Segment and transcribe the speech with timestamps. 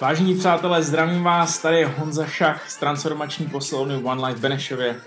[0.00, 5.00] Vážení přátelé, zdravím vás, tady je Honza Šach z transformační poslovny One Life Benešově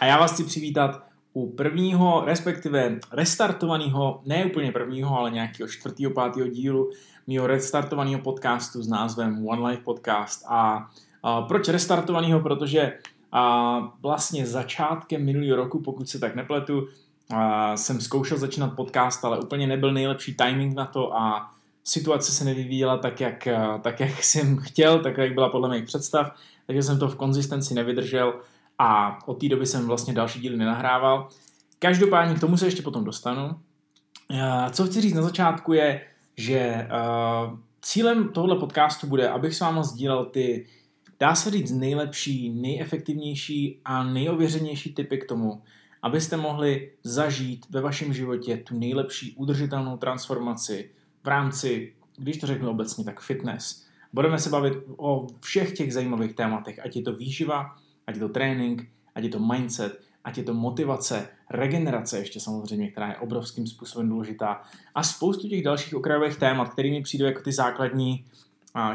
[0.00, 6.12] a já vás chci přivítat u prvního, respektive restartovaného, ne úplně prvního, ale nějakého čtvrtého,
[6.12, 6.90] pátého dílu
[7.26, 10.44] mého restartovaného podcastu s názvem One Life Podcast.
[10.48, 10.88] A,
[11.22, 12.40] a proč restartovaného?
[12.40, 12.92] Protože
[13.32, 16.88] a vlastně začátkem minulého roku, pokud se tak nepletu,
[17.34, 21.53] a jsem zkoušel začínat podcast, ale úplně nebyl nejlepší timing na to a
[21.84, 23.48] situace se nevyvíjela tak, jak,
[23.80, 26.34] tak, jak jsem chtěl, tak, jak byla podle mých představ,
[26.66, 28.34] takže jsem to v konzistenci nevydržel
[28.78, 31.28] a od té doby jsem vlastně další díly nenahrával.
[31.78, 33.60] Každopádně k tomu se ještě potom dostanu.
[34.70, 36.00] Co chci říct na začátku je,
[36.36, 36.88] že
[37.82, 40.66] cílem tohoto podcastu bude, abych s váma sdílel ty,
[41.20, 45.62] dá se říct, nejlepší, nejefektivnější a nejověřenější typy k tomu,
[46.02, 50.90] abyste mohli zažít ve vašem životě tu nejlepší udržitelnou transformaci
[51.24, 53.84] v rámci, když to řeknu obecně, tak fitness.
[54.12, 57.76] Budeme se bavit o všech těch zajímavých tématech, ať je to výživa,
[58.06, 62.90] ať je to trénink, ať je to mindset, ať je to motivace, regenerace ještě samozřejmě,
[62.90, 64.62] která je obrovským způsobem důležitá
[64.94, 68.24] a spoustu těch dalších okrajových témat, kterými přijdou jako ty základní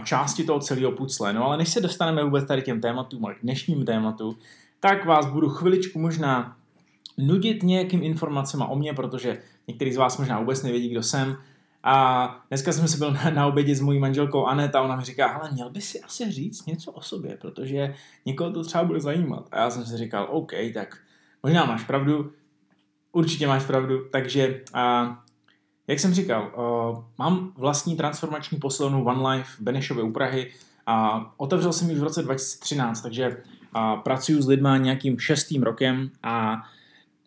[0.03, 1.33] části toho celého pucle.
[1.33, 4.37] No ale než se dostaneme vůbec tady těm tématům, ale k dnešnímu tématu,
[4.79, 6.57] tak vás budu chviličku možná
[7.17, 11.37] nudit nějakým informacemi o mě, protože některý z vás možná vůbec nevědí, kdo jsem.
[11.83, 15.03] A dneska jsem se byl na, na obědě s mojí manželkou Anet a ona mi
[15.03, 18.99] říká, ale měl by si asi říct něco o sobě, protože někoho to třeba bude
[18.99, 19.47] zajímat.
[19.51, 20.97] A já jsem si říkal, OK, tak
[21.43, 22.31] možná máš pravdu,
[23.11, 25.17] určitě máš pravdu, takže a,
[25.87, 30.51] jak jsem říkal, uh, mám vlastní transformační poslovnu One Life v Benešově u Prahy
[30.85, 33.43] a otevřel jsem ji v roce 2013, takže
[34.03, 36.63] pracuji s lidmi nějakým šestým rokem a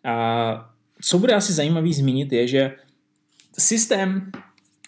[0.03, 0.69] a
[1.01, 2.75] co bude asi zajímavý zmínit je, že
[3.59, 4.31] systém,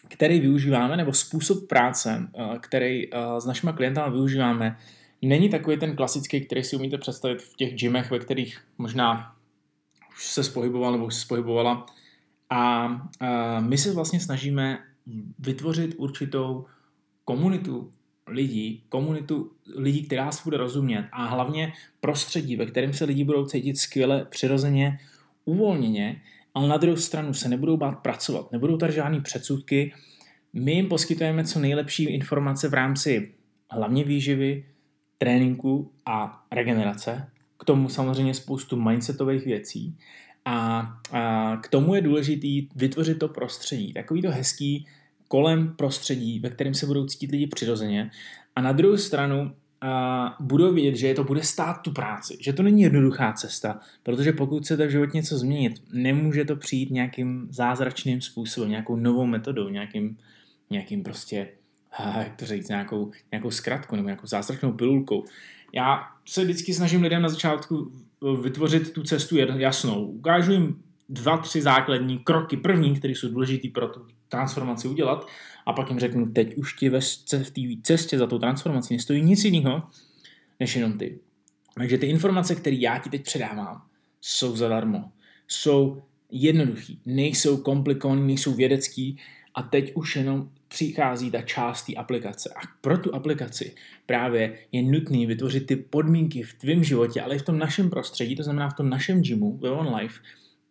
[0.07, 2.27] který využíváme, nebo způsob práce,
[2.61, 4.77] který s našimi klientami využíváme,
[5.21, 9.35] není takový ten klasický, který si umíte představit v těch gymech, ve kterých možná
[10.15, 11.85] už se spohyboval nebo už se spohybovala.
[12.49, 12.87] A
[13.59, 14.79] my se vlastně snažíme
[15.39, 16.65] vytvořit určitou
[17.25, 17.91] komunitu
[18.27, 23.45] lidí, komunitu lidí, která se bude rozumět a hlavně prostředí, ve kterém se lidi budou
[23.45, 24.99] cítit skvěle, přirozeně,
[25.45, 26.21] uvolněně,
[26.55, 29.93] ale na druhou stranu se nebudou bát pracovat, nebudou tady žádný předsudky.
[30.53, 33.31] My jim poskytujeme co nejlepší informace v rámci
[33.71, 34.65] hlavně výživy,
[35.17, 37.29] tréninku a regenerace.
[37.59, 39.97] K tomu samozřejmě spoustu mindsetových věcí.
[40.45, 40.79] A,
[41.11, 44.87] a k tomu je důležitý vytvořit to prostředí, takový to hezký,
[45.27, 48.11] kolem prostředí, ve kterém se budou cítit lidi přirozeně
[48.55, 49.51] a na druhou stranu
[49.85, 53.79] a budou vědět, že je to bude stát tu práci, že to není jednoduchá cesta,
[54.03, 59.25] protože pokud chcete v životě něco změnit, nemůže to přijít nějakým zázračným způsobem, nějakou novou
[59.25, 60.17] metodou, nějakým,
[60.69, 61.47] nějakým prostě,
[62.17, 65.25] jak to říct, nějakou, nějakou zkratkou nebo nějakou zázračnou pilulkou.
[65.73, 67.91] Já se vždycky snažím lidem na začátku
[68.41, 70.05] vytvořit tu cestu jasnou.
[70.05, 75.27] Ukážu jim dva, tři základní kroky, první, které jsou důležité pro tu transformaci udělat
[75.65, 76.99] a pak jim řeknu, teď už ti ve
[77.43, 79.83] v té cestě za tou transformací nestojí nic jiného,
[80.59, 81.19] než jenom ty.
[81.75, 83.81] Takže ty informace, které já ti teď předávám,
[84.21, 85.11] jsou zadarmo.
[85.47, 89.17] Jsou jednoduchý, nejsou komplikovaný, nejsou vědecký
[89.55, 92.49] a teď už jenom přichází ta část té aplikace.
[92.49, 93.75] A pro tu aplikaci
[94.05, 98.35] právě je nutný vytvořit ty podmínky v tvém životě, ale i v tom našem prostředí,
[98.35, 100.19] to znamená v tom našem gymu, ve One Life,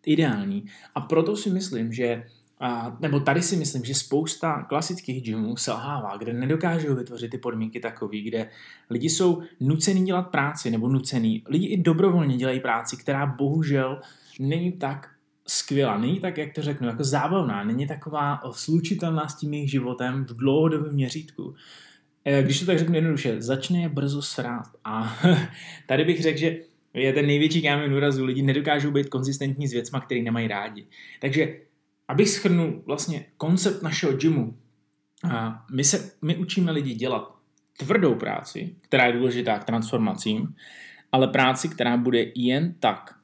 [0.07, 0.65] ideální.
[0.95, 2.25] A proto si myslím, že
[2.65, 7.81] a, nebo tady si myslím, že spousta klasických gymů selhává, kde nedokážou vytvořit ty podmínky
[7.81, 8.51] takový, kde
[8.91, 11.45] lidi jsou nucený dělat práci, nebo nucený.
[11.49, 14.01] Lidi i dobrovolně dělají práci, která bohužel
[14.41, 15.11] není tak
[15.47, 20.25] skvělá, není tak, jak to řeknu, jako zábavná, není taková slučitelná s tím jejich životem
[20.25, 21.55] v dlouhodobém měřítku.
[22.25, 24.67] E, když to tak řeknu jednoduše, začne je brzo srát.
[24.85, 25.17] A
[25.87, 26.57] tady bych řekl, že
[26.95, 28.25] je ten největší kámen úrazu.
[28.25, 30.87] Lidi nedokážou být konzistentní s věcma, které nemají rádi.
[31.21, 31.57] Takže
[32.09, 34.59] abych schrnul vlastně koncept našeho gymu,
[35.73, 37.35] my, se, my učíme lidi dělat
[37.79, 40.55] tvrdou práci, která je důležitá k transformacím,
[41.13, 43.15] ale práci, která bude jen tak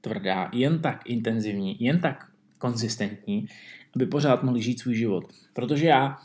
[0.00, 2.26] tvrdá, jen tak intenzivní, jen tak
[2.58, 3.46] konzistentní,
[3.96, 5.24] aby pořád mohli žít svůj život.
[5.52, 6.18] Protože já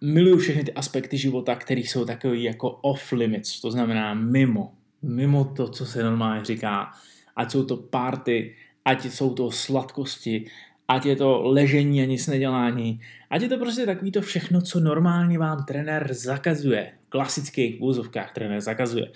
[0.00, 5.44] miluju všechny ty aspekty života, které jsou takové jako off limits, to znamená mimo, mimo
[5.44, 6.92] to, co se normálně říká,
[7.36, 10.50] ať jsou to party, ať jsou to sladkosti,
[10.88, 13.00] ať je to ležení a nic nedělání,
[13.30, 18.32] ať je to prostě takový to všechno, co normálně vám trenér zakazuje, v klasických vůzovkách
[18.32, 19.10] trenér zakazuje,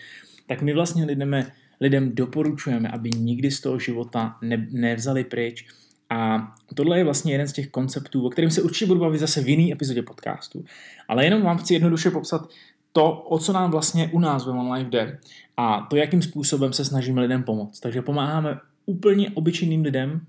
[0.47, 1.47] tak my vlastně lidem,
[1.81, 5.67] lidem doporučujeme, aby nikdy z toho života ne, nevzali pryč.
[6.11, 9.41] A tohle je vlastně jeden z těch konceptů, o kterém se určitě budu bavit zase
[9.41, 10.65] v jiný epizodě podcastu.
[11.09, 12.49] Ale jenom vám chci jednoduše popsat
[12.93, 15.19] to, o co nám vlastně u nás ve One Life jde
[15.57, 17.81] a to, jakým způsobem se snažíme lidem pomoct.
[17.81, 20.21] Takže pomáháme úplně obyčejným lidem,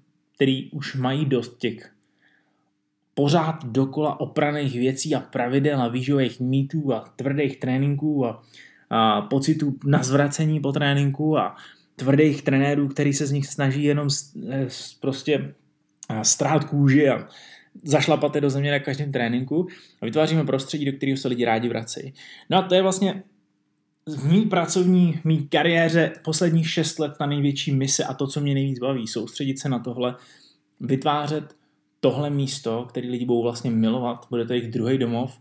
[0.42, 1.92] který už mají dost těch
[3.14, 8.44] pořád dokola opraných věcí a pravidel a výživových mýtů a tvrdých tréninků a,
[8.90, 11.56] a pocitů na zvracení po tréninku a
[11.96, 14.08] tvrdých trenérů, který se z nich snaží jenom
[14.50, 14.68] eh,
[15.00, 15.54] prostě
[16.22, 17.28] strát kůži a
[17.84, 19.68] zašlapat do země na každém tréninku
[20.02, 22.14] a vytváříme prostředí, do kterého se lidi rádi vracejí.
[22.50, 23.24] No a to je vlastně
[24.18, 28.42] v mý pracovní, v mý kariéře posledních šest let ta největší mise a to, co
[28.42, 30.16] mě nejvíc baví, soustředit se na tohle,
[30.80, 31.56] vytvářet
[32.00, 35.40] tohle místo, který lidi budou vlastně milovat, bude to jejich druhý domov,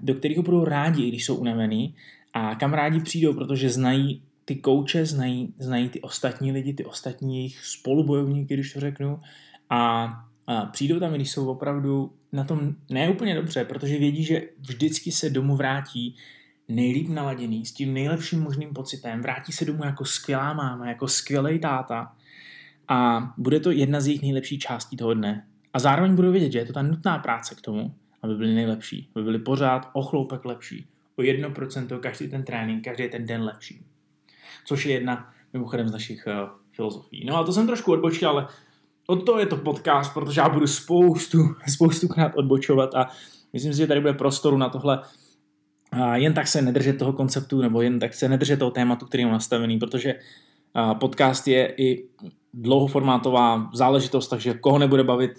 [0.00, 1.94] do kterého budou rádi, i když jsou unavený.
[2.32, 7.36] A kam rádi přijdou, protože znají ty kouče, znají, znají ty ostatní lidi, ty ostatní
[7.36, 9.20] jejich spolubojovníky, když to řeknu,
[9.70, 10.04] a,
[10.46, 15.30] a přijdou tam, když jsou opravdu na tom neúplně dobře, protože vědí, že vždycky se
[15.30, 16.16] domů vrátí
[16.68, 21.58] nejlíp naladěný, s tím nejlepším možným pocitem, vrátí se domů jako skvělá máma, jako skvělý
[21.58, 22.12] táta
[22.88, 25.46] a bude to jedna z jejich nejlepších částí toho dne.
[25.72, 29.10] A zároveň budou vědět, že je to ta nutná práce k tomu, aby byli nejlepší,
[29.14, 33.84] aby byli pořád o chloupek lepší, o 1% každý ten trénink, každý ten den lepší.
[34.64, 37.24] Což je jedna mimochodem z našich uh, filozofií.
[37.24, 38.46] No a to jsem trošku odbočil, ale
[39.06, 41.38] od toho je to podcast, protože já budu spoustu,
[41.68, 43.08] spoustu krát odbočovat a
[43.52, 45.02] myslím si, že tady bude prostoru na tohle
[46.02, 49.22] a jen tak se nedržet toho konceptu nebo jen tak se nedržet toho tématu, který
[49.22, 50.14] je nastavený, protože
[50.98, 52.04] podcast je i
[52.54, 55.30] dlouhoformátová záležitost, takže koho nebude bavit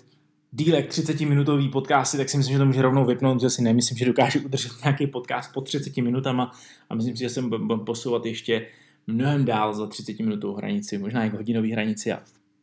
[0.51, 4.05] dílek 30-minutový podcasty, tak si myslím, že to může rovnou vypnout, že si nemyslím, že
[4.05, 6.51] dokážu udržet nějaký podcast po 30 minutama
[6.89, 7.43] a myslím si, že se
[7.85, 8.67] posouvat ještě
[9.07, 12.19] mnohem dál za 30 minutovou hranici, možná jako hodinový hranici a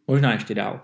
[0.09, 0.81] možná ještě dál.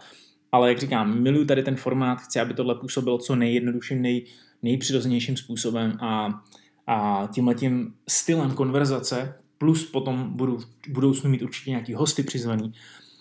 [0.52, 4.24] Ale jak říkám, miluji tady ten formát, chci, aby tohle působilo co nejjednodušším, nej,
[4.62, 6.42] nejpřirozenějším způsobem a,
[6.88, 12.72] a tímhletím stylem konverzace, plus potom budu v budoucnu mít určitě nějaký hosty přizvaný,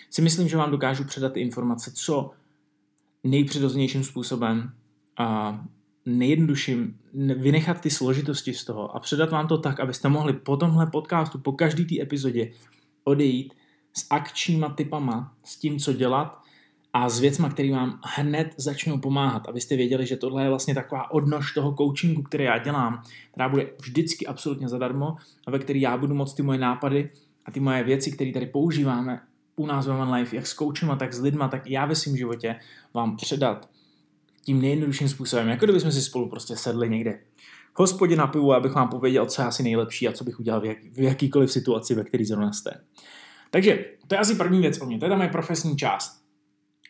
[0.09, 2.31] si myslím, že vám dokážu předat ty informace co
[3.23, 4.71] nejpřirozenějším způsobem
[5.17, 5.59] a
[6.05, 10.87] nejjednodušším vynechat ty složitosti z toho a předat vám to tak, abyste mohli po tomhle
[10.87, 12.51] podcastu, po každý té epizodě
[13.03, 13.53] odejít
[13.93, 16.46] s akčníma typama, s tím, co dělat
[16.97, 21.11] a s věcma, který vám hned začnou pomáhat, abyste věděli, že tohle je vlastně taková
[21.11, 25.15] odnož toho coachingu, který já dělám, která bude vždycky absolutně zadarmo
[25.47, 27.09] a ve který já budu moct ty moje nápady
[27.45, 29.21] a ty moje věci, které tady používáme
[29.55, 32.17] u nás ve One Life, jak s coachema, tak s lidma, tak já ve svém
[32.17, 32.55] životě
[32.94, 33.69] vám předat
[34.41, 37.19] tím nejjednodušším způsobem, jako kdybychom si spolu prostě sedli někde
[37.73, 40.61] v hospodě na pivu, abych vám pověděl, co je asi nejlepší a co bych udělal
[40.61, 42.71] v, jak, v jakýkoliv situaci, ve které zrovna jste.
[43.49, 46.26] Takže to je asi první věc o mě, to je ta moje profesní část.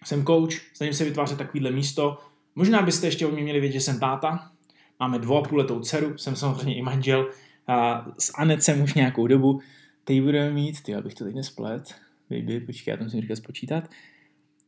[0.06, 2.18] Jsem coach, snažím se vytvářet takovýhle místo.
[2.56, 4.52] Možná byste ještě o mě měli vědět, že jsem táta.
[5.00, 7.30] Máme dvou a půl letou dceru, jsem samozřejmě i manžel.
[7.68, 9.62] A s Anecem už nějakou dobu.
[10.04, 11.96] Teď budeme mít, ty, abych to teď nesplet.
[12.30, 13.90] Baby, počkej, já to musím říkat spočítat.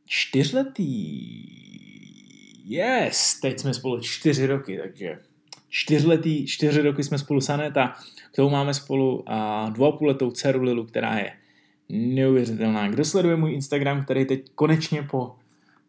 [0.06, 0.90] Čtyřletý.
[2.64, 5.18] Yes, teď jsme spolu čtyři roky, takže
[5.68, 7.96] čtyřletý, čtyři roky jsme spolu s Aneta,
[8.32, 11.32] k tomu máme spolu a dvou a půl letou dceru Lilu, která je
[11.90, 12.88] neuvěřitelná.
[12.88, 15.32] Kdo sleduje můj Instagram, který teď konečně po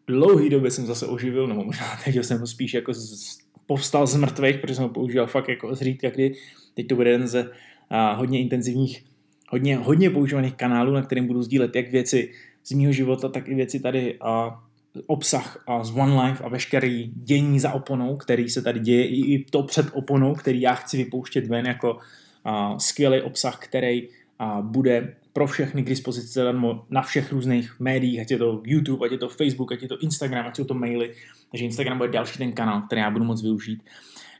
[0.06, 4.16] dlouhé době jsem zase oživil, nebo možná teď jsem ho spíš jako z, povstal z
[4.16, 6.34] mrtvých, protože jsem ho používal fakt jako zřídka, kdy
[6.74, 7.50] teď to bude jeden ze
[7.90, 9.04] a, hodně intenzivních,
[9.48, 12.30] hodně, hodně používaných kanálů, na kterým budu sdílet jak věci
[12.64, 14.62] z mého života, tak i věci tady a
[15.06, 19.44] obsah a z One Life a veškerý dění za oponou, který se tady děje, i
[19.50, 21.98] to před oponou, který já chci vypouštět ven jako
[22.44, 28.20] a, skvělý obsah, který a, bude pro všechny k dispozici zadarmo na všech různých médiích,
[28.20, 30.74] ať je to YouTube, ať je to Facebook, ať je to Instagram, ať jsou to
[30.74, 31.14] maily.
[31.50, 33.82] Takže Instagram bude další ten kanál, který já budu moc využít.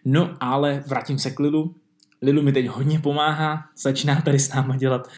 [0.04, 1.74] No ale vrátím se k Lilu.
[2.22, 5.08] Lilu mi teď hodně pomáhá, začíná tady s náma dělat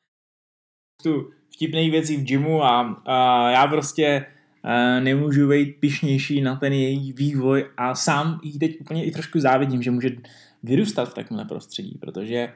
[1.03, 4.27] tu vtipných věcí v gymu a, a já prostě
[4.63, 9.41] a nemůžu být pišnější na ten její vývoj a sám jí teď úplně i trošku
[9.41, 10.11] závidím, že může
[10.63, 12.49] vyrůstat v takovémhle prostředí, protože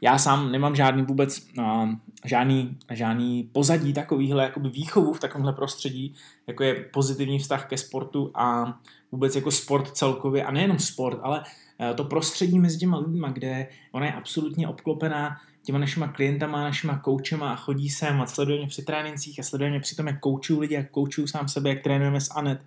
[0.00, 1.88] já sám nemám žádný vůbec uh,
[2.24, 6.14] žádný, žádný pozadí takovýhle jakoby výchovu v takovémhle prostředí,
[6.46, 8.78] jako je pozitivní vztah ke sportu a
[9.12, 13.68] vůbec jako sport celkově a nejenom sport, ale uh, to prostředí mezi těma lidma, kde
[13.92, 15.36] ona je absolutně obklopená
[15.66, 19.70] těma našima klientama, našima koučema a chodí sem a sleduje mě při trénincích a sleduje
[19.70, 22.60] mě při tom, jak koučuju lidi, jak koučuju sám sebe, jak trénujeme s Anet.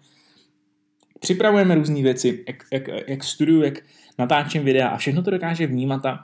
[1.20, 3.74] Připravujeme různé věci, jak, jak, jak studuju, jak
[4.18, 6.24] natáčím videa a všechno to dokáže vnímat a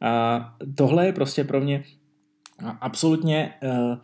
[0.00, 1.84] a tohle je prostě pro mě
[2.80, 3.98] absolutně uh,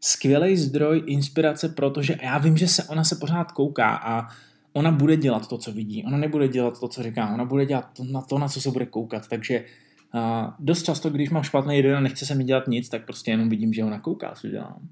[0.00, 4.28] skvělý zdroj inspirace, protože já vím, že se ona se pořád kouká a
[4.72, 6.04] ona bude dělat to, co vidí.
[6.04, 7.34] Ona nebude dělat to, co říká.
[7.34, 9.28] Ona bude dělat to, na to, na co se bude koukat.
[9.28, 9.64] Takže
[10.12, 13.30] A dost často, když mám špatný den a nechce se mi dělat nic, tak prostě
[13.30, 14.88] jenom vidím, že ho nakouká, co dělám.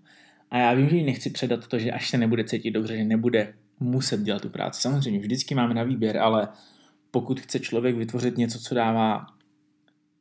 [0.51, 3.05] A já vím, že jí nechci předat to, že až se nebude cítit dobře, že
[3.05, 4.81] nebude muset dělat tu práci.
[4.83, 6.49] Samozřejmě, vždycky máme na výběr, ale
[7.11, 9.27] pokud chce člověk vytvořit něco, co dává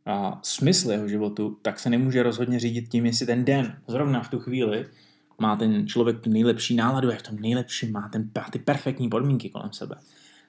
[0.05, 4.29] a, smysl jeho životu, tak se nemůže rozhodně řídit tím, jestli ten den, zrovna v
[4.29, 4.85] tu chvíli,
[5.39, 9.73] má ten člověk nejlepší náladu, je v tom nejlepším, má, ten, ty perfektní podmínky kolem
[9.73, 9.95] sebe.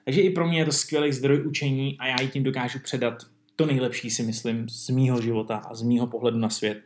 [0.05, 3.23] Takže i pro mě je to skvělý zdroj učení a já jí tím dokážu předat
[3.55, 6.77] to nejlepší, si myslím, z mýho života a z mýho pohledu na svět.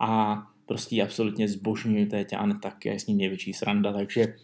[0.00, 4.34] A prostě ji absolutně zbožňuji, je tě tak je s ním největší sranda, takže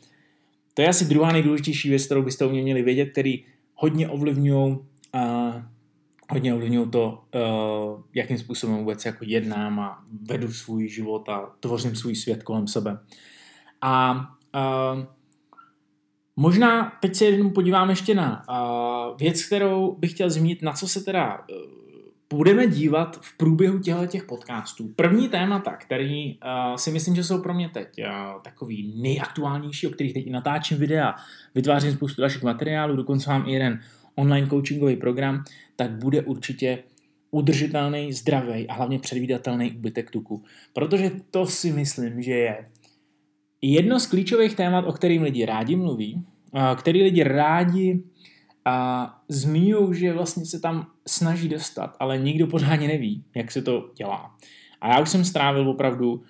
[0.75, 4.73] to je asi druhá nejdůležitější věc, kterou byste o mě měli vědět, který hodně ovlivňují
[4.73, 4.81] uh,
[6.31, 11.97] hodně ovlivňují to, uh, jakým způsobem vůbec jako jednám a vedu svůj život a tvořím
[11.97, 12.99] svůj svět kolem sebe.
[13.81, 14.13] A
[14.55, 15.05] uh,
[16.37, 20.89] možná teď se jenom podívám ještě na uh, věc, kterou bych chtěl zmínit, na co
[20.89, 21.45] se teda
[22.31, 24.89] budeme dívat v průběhu těchto těch podcastů.
[24.97, 29.91] První témata, který uh, si myslím, že jsou pro mě teď uh, takový nejaktuálnější, o
[29.91, 31.15] kterých teď natáčím videa,
[31.55, 33.81] vytvářím spoustu dalších materiálů, dokonce mám i jeden
[34.15, 35.45] online coachingový program,
[35.77, 36.79] tak bude určitě
[37.31, 40.43] udržitelný, zdravý a hlavně předvídatelný úbytek tuku.
[40.73, 42.71] Protože to si myslím, že je
[43.63, 46.25] jedno z klíčových témat, o kterým lidi rádi mluví,
[46.77, 48.03] který lidi rádi
[48.65, 53.91] a zmiňují, že vlastně se tam snaží dostat, ale nikdo pořádně neví, jak se to
[53.97, 54.37] dělá.
[54.81, 56.23] A já už jsem strávil opravdu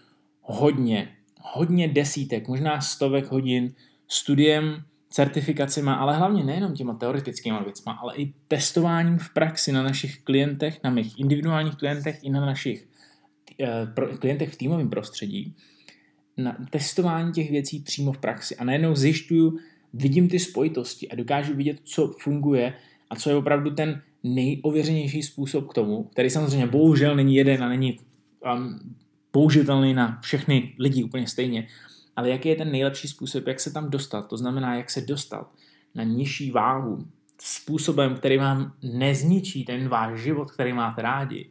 [0.42, 1.08] hodně,
[1.40, 3.74] hodně desítek, možná stovek hodin
[4.08, 4.82] studiem
[5.16, 10.80] certifikacima, ale hlavně nejenom těma teoretickými věcmi, ale i testováním v praxi na našich klientech,
[10.84, 12.88] na mých individuálních klientech i na našich
[13.60, 15.56] uh, klientech v týmovém prostředí,
[16.36, 18.56] na testování těch věcí přímo v praxi.
[18.56, 19.58] A najednou zjišťuju,
[19.92, 22.74] vidím ty spojitosti a dokážu vidět, co funguje
[23.10, 27.68] a co je opravdu ten nejověřenější způsob k tomu, který samozřejmě bohužel není jeden a
[27.68, 27.98] není
[28.54, 28.78] um,
[29.30, 31.66] použitelný na všechny lidi úplně stejně,
[32.16, 35.50] ale jaký je ten nejlepší způsob, jak se tam dostat, to znamená, jak se dostat
[35.94, 37.06] na nižší váhu,
[37.40, 41.50] způsobem, který vám nezničí ten váš život, který máte rádi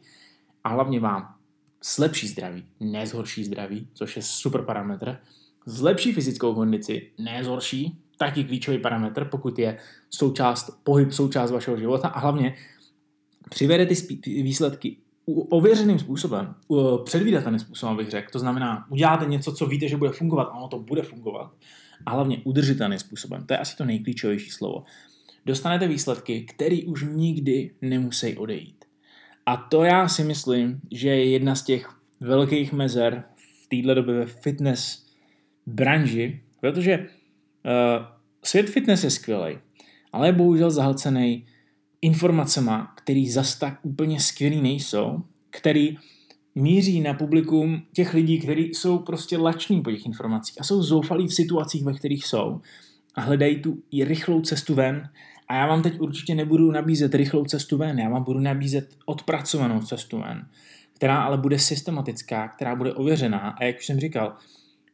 [0.64, 1.34] a hlavně vám
[1.94, 5.18] zlepší zdraví, nezhorší zdraví, což je super parametr,
[5.66, 9.78] zlepší fyzickou kondici, nezhorší, taky klíčový parametr, pokud je
[10.10, 12.54] součást, pohyb součást vašeho života a hlavně
[13.50, 13.94] přivede ty
[14.42, 14.96] výsledky
[15.26, 16.54] ověřeným způsobem,
[17.04, 20.68] předvídatelným způsobem bych řekl, to znamená, uděláte něco, co víte, že bude fungovat a ono
[20.68, 21.52] to bude fungovat,
[22.06, 24.84] a hlavně udržitelným způsobem, to je asi to nejklíčovější slovo.
[25.46, 28.84] Dostanete výsledky, které už nikdy nemusí odejít.
[29.46, 34.14] A to já si myslím, že je jedna z těch velkých mezer v této době
[34.14, 35.06] ve fitness
[35.66, 37.06] branži, protože uh,
[38.44, 39.58] svět fitness je skvělý,
[40.12, 41.46] ale je bohužel zahlcený
[42.02, 45.98] informacema, který zas tak úplně skvělý nejsou, který
[46.54, 51.26] míří na publikum těch lidí, kteří jsou prostě lační po těch informacích a jsou zoufalí
[51.26, 52.60] v situacích, ve kterých jsou
[53.14, 55.08] a hledají tu i rychlou cestu ven.
[55.48, 59.80] A já vám teď určitě nebudu nabízet rychlou cestu ven, já vám budu nabízet odpracovanou
[59.80, 60.46] cestu ven,
[60.94, 63.38] která ale bude systematická, která bude ověřená.
[63.38, 64.36] A jak už jsem říkal,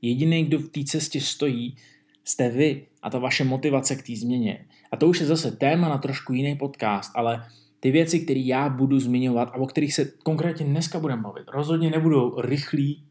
[0.03, 1.77] jediný, kdo v té cestě stojí,
[2.25, 4.65] jste vy a ta vaše motivace k té změně.
[4.91, 7.45] A to už je zase téma na trošku jiný podcast, ale
[7.83, 11.91] ty věci, které já budu zmiňovat a o kterých se konkrétně dneska budeme bavit, rozhodně
[11.91, 13.05] nebudou rychlý,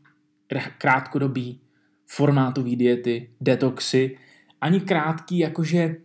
[0.78, 1.62] krátkodobý,
[2.08, 4.18] formátový diety, detoxy,
[4.62, 5.96] ani krátký, jakože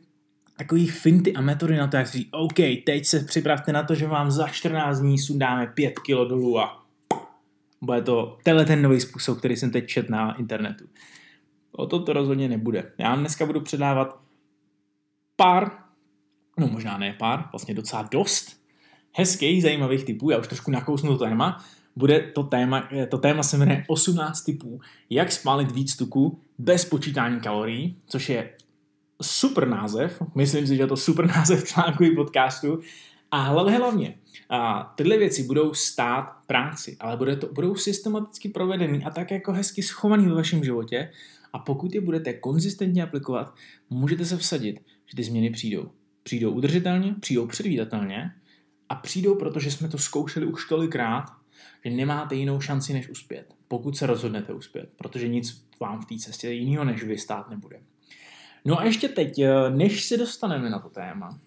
[0.58, 2.56] takový finty a metody na to, jak říct, OK,
[2.86, 6.86] teď se připravte na to, že vám za 14 dní sundáme 5 kg dolů a
[7.80, 10.84] bude to tenhle ten nový způsob, který jsem teď čet na internetu.
[11.72, 12.92] O to to rozhodně nebude.
[12.98, 14.20] Já vám dneska budu předávat
[15.36, 15.85] pár,
[16.56, 18.60] no možná ne pár, vlastně docela dost
[19.12, 21.64] hezkých, zajímavých typů, já už trošku nakousnu to téma,
[21.96, 27.40] bude to téma, to téma se jmenuje 18 typů, jak spálit víc tuku bez počítání
[27.40, 28.50] kalorií, což je
[29.22, 32.80] super název, myslím si, že je to super název článku i podcastu,
[33.30, 39.04] a hlavně, hlavně, a tyhle věci budou stát práci, ale bude to, budou systematicky provedený
[39.04, 41.10] a tak jako hezky schovaný ve vašem životě.
[41.52, 43.54] A pokud je budete konzistentně aplikovat,
[43.90, 45.90] můžete se vsadit, že ty změny přijdou.
[46.26, 48.34] Přijdou udržitelně, přijdou předvídatelně
[48.88, 51.24] a přijdou, protože jsme to zkoušeli už tolikrát,
[51.84, 53.54] že nemáte jinou šanci, než uspět.
[53.68, 57.80] Pokud se rozhodnete uspět, protože nic vám v té cestě jiného než vy stát nebude.
[58.64, 61.38] No a ještě teď, eh, než se dostaneme na to téma,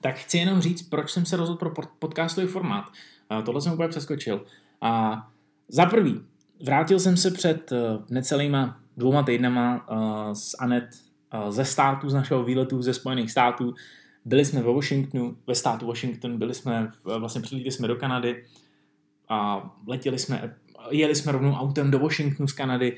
[0.00, 2.84] tak chci jenom říct, proč jsem se rozhodl pro podcastový formát.
[3.44, 4.46] Tohle jsem úplně přeskočil.
[4.80, 5.22] A
[5.68, 6.20] za prvý,
[6.64, 9.86] vrátil jsem se před eh, necelýma dvouma týdnama
[10.32, 10.88] s Anet
[11.48, 13.74] ze států, z našeho výletu ze Spojených států
[14.24, 18.44] Byli jsme ve Washingtonu, ve státu Washington, byli jsme, vlastně přilítli jsme do Kanady
[19.28, 20.56] a letěli jsme,
[20.90, 22.96] jeli jsme rovnou autem do Washingtonu z Kanady,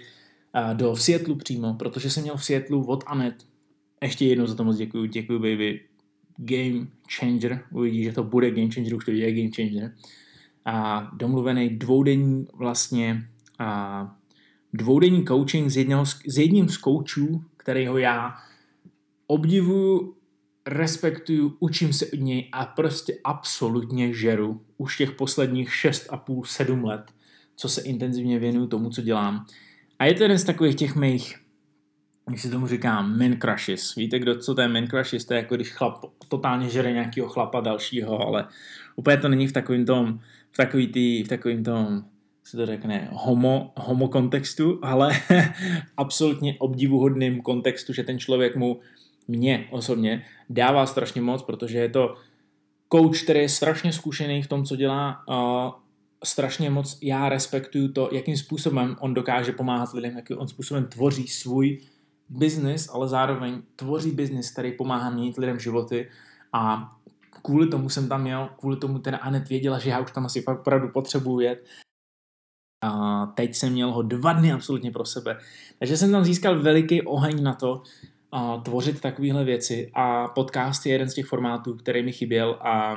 [0.73, 3.47] do Seattleu přímo, protože jsem měl v Seattleu od Anet,
[4.03, 5.81] ještě jednou za to moc děkuji, děkuji baby,
[6.37, 6.87] game
[7.19, 9.95] changer, uvidí, že to bude game changer, už to je game changer,
[10.65, 14.17] a domluvený dvoudenní vlastně a
[14.73, 18.35] dvoudenní coaching s, jednoho, s jedním z coachů, kterýho já
[19.27, 20.17] obdivuju,
[20.67, 27.13] respektuju, učím se od něj a prostě absolutně žeru už těch posledních 6,5-7 let,
[27.57, 29.47] co se intenzivně věnuju tomu, co dělám.
[29.99, 31.39] A je to jeden z takových těch mých,
[32.31, 33.95] jak si tomu říkám, men crushes.
[33.95, 35.25] Víte, kdo, co to je men crushes?
[35.25, 38.49] To je jako když chlap totálně žere nějakého chlapa dalšího, ale
[38.97, 42.05] úplně to není v takovým tom, v takový tý, v takovým tom,
[42.45, 45.13] se to řekne, homo, homo kontextu, ale
[45.97, 48.81] absolutně obdivuhodným kontextu, že ten člověk mu,
[49.29, 52.15] mě osobně, dává strašně moc, protože je to
[52.93, 55.25] coach, který je strašně zkušený v tom, co dělá,
[56.25, 61.29] strašně moc já respektuju to, jakým způsobem on dokáže pomáhat lidem, jakým on způsobem tvoří
[61.29, 61.81] svůj
[62.29, 66.11] biznis, ale zároveň tvoří biznis, který pomáhá měnit lidem životy
[66.53, 66.93] a
[67.43, 70.43] kvůli tomu jsem tam měl, kvůli tomu ten Anet věděla, že já už tam asi
[70.43, 71.67] fakt opravdu potřebuji jet.
[72.85, 75.39] A teď jsem měl ho dva dny absolutně pro sebe.
[75.79, 77.83] Takže jsem tam získal veliký oheň na to,
[78.33, 82.97] a tvořit takovéhle věci a podcast je jeden z těch formátů, který mi chyběl a,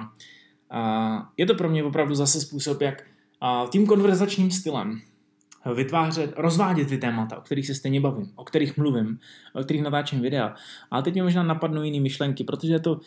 [0.70, 3.04] a je to pro mě opravdu zase způsob, jak
[3.42, 5.02] a tím konverzačním stylem
[5.74, 9.20] vytvářet, rozvádět ty témata, o kterých se stejně bavím, o kterých mluvím,
[9.54, 10.56] o kterých natáčím videa.
[10.92, 13.00] Ale teď mě možná napadnou jiné myšlenky, protože je to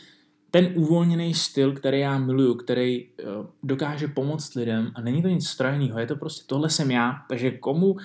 [0.50, 5.48] ten uvolněný styl, který já miluju, který uh, dokáže pomoct lidem a není to nic
[5.48, 7.96] strojného, je to prostě tohle jsem já, takže komu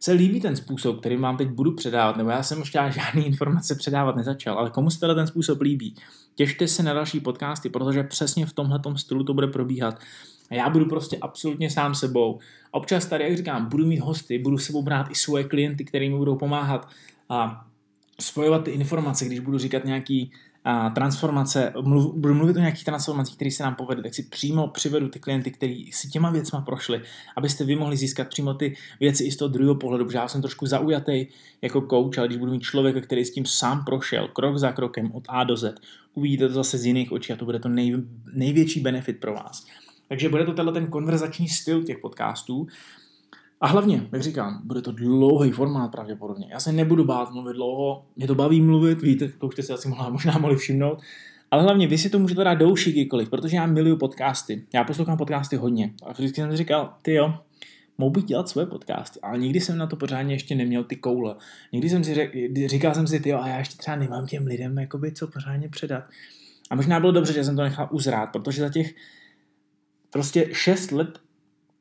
[0.00, 3.74] se líbí ten způsob, který vám teď budu předávat, nebo já jsem ještě žádný informace
[3.74, 5.94] předávat nezačal, ale komu se ten způsob líbí,
[6.34, 10.00] těšte se na další podcasty, protože přesně v tomhle stylu to bude probíhat.
[10.50, 12.38] A já budu prostě absolutně sám sebou.
[12.70, 16.36] Občas tady, jak říkám, budu mít hosty, budu sebou brát i svoje klienty, kterými budou
[16.36, 16.88] pomáhat
[17.28, 17.66] a
[18.20, 20.32] spojovat ty informace, když budu říkat nějaký
[20.64, 24.68] a transformace, mluv, budu mluvit o nějakých transformacích, které se nám povedly, tak si přímo
[24.68, 27.00] přivedu ty klienty, kteří si těma věcma prošli,
[27.36, 30.42] abyste vy mohli získat přímo ty věci i z toho druhého pohledu, protože já jsem
[30.42, 31.26] trošku zaujatý
[31.62, 35.12] jako coach, ale když budu mít člověka, který s tím sám prošel, krok za krokem
[35.12, 35.74] od A do Z,
[36.14, 37.96] uvidíte to zase z jiných očí a to bude to nej,
[38.32, 39.66] největší benefit pro vás.
[40.08, 42.66] Takže bude to tenhle ten konverzační styl těch podcastů.
[43.60, 46.46] A hlavně, jak říkám, bude to dlouhý formát pravděpodobně.
[46.50, 49.72] Já se nebudu bát mluvit dlouho, mě to baví mluvit, víte, to už jste si
[49.72, 50.98] asi mohla, možná mohli všimnout.
[51.50, 54.66] Ale hlavně vy si to můžete dát douši kdykoliv, protože já miluju podcasty.
[54.74, 55.94] Já poslouchám podcasty hodně.
[56.06, 57.34] A vždycky jsem si říkal, ty jo,
[57.98, 61.34] mohu být dělat svoje podcasty, ale nikdy jsem na to pořádně ještě neměl ty koule.
[61.72, 62.32] Nikdy jsem si řek,
[62.66, 65.68] říkal jsem si, ty jo, a já ještě třeba nemám těm lidem jakoby co pořádně
[65.68, 66.04] předat.
[66.70, 68.94] A možná bylo dobře, že jsem to nechal uzrát, protože za těch
[70.10, 71.18] prostě 6 let,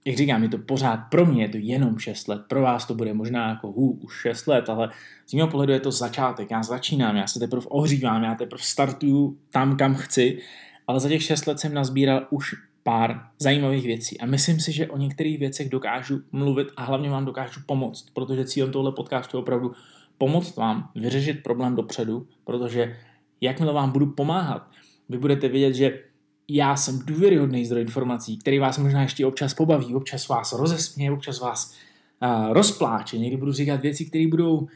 [0.05, 2.95] jak říkám, je to pořád, pro mě je to jenom 6 let, pro vás to
[2.95, 4.89] bude možná jako hů, už 6 let, ale
[5.27, 9.37] z mého pohledu je to začátek, já začínám, já se teprve ohřívám, já teprve startuju
[9.51, 10.39] tam, kam chci,
[10.87, 14.19] ale za těch 6 let jsem nazbíral už pár zajímavých věcí.
[14.19, 18.45] A myslím si, že o některých věcech dokážu mluvit a hlavně vám dokážu pomoct, protože
[18.45, 19.71] cílem tohle podcastu je opravdu
[20.17, 22.97] pomoct vám vyřešit problém dopředu, protože
[23.41, 24.67] jakmile vám budu pomáhat,
[25.09, 25.99] vy budete vědět, že
[26.49, 31.39] já jsem důvěryhodný zdroj informací, který vás možná ještě občas pobaví, občas vás rozesměje, občas
[31.39, 31.73] vás
[32.21, 34.67] uh, rozpláče, někdy budu říkat věci, které budou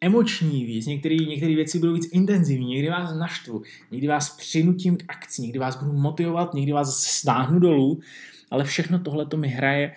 [0.00, 5.42] emoční víc, některé, věci budou víc intenzivní, někdy vás naštvu, někdy vás přinutím k akci,
[5.42, 8.00] někdy vás budu motivovat, někdy vás stáhnu dolů,
[8.50, 9.92] ale všechno tohle to mi hraje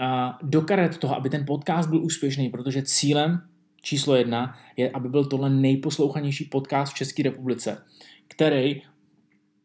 [0.00, 3.42] uh, do karet toho, aby ten podcast byl úspěšný, protože cílem
[3.82, 7.84] číslo jedna je, aby byl tohle nejposlouchanější podcast v České republice,
[8.28, 8.82] který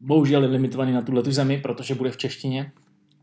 [0.05, 2.71] bohužel je limitovaný na tuhle zemi, protože bude v češtině.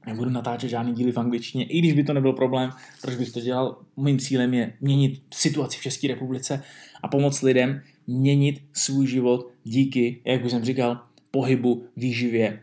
[0.07, 2.71] Nebudu natáčet žádný díly v angličtině, i když by to nebyl problém,
[3.03, 3.77] proč bych to dělal.
[3.97, 6.63] Mým cílem je měnit situaci v České republice
[7.03, 12.63] a pomoct lidem měnit svůj život díky, jak už jsem říkal, pohybu, výživě,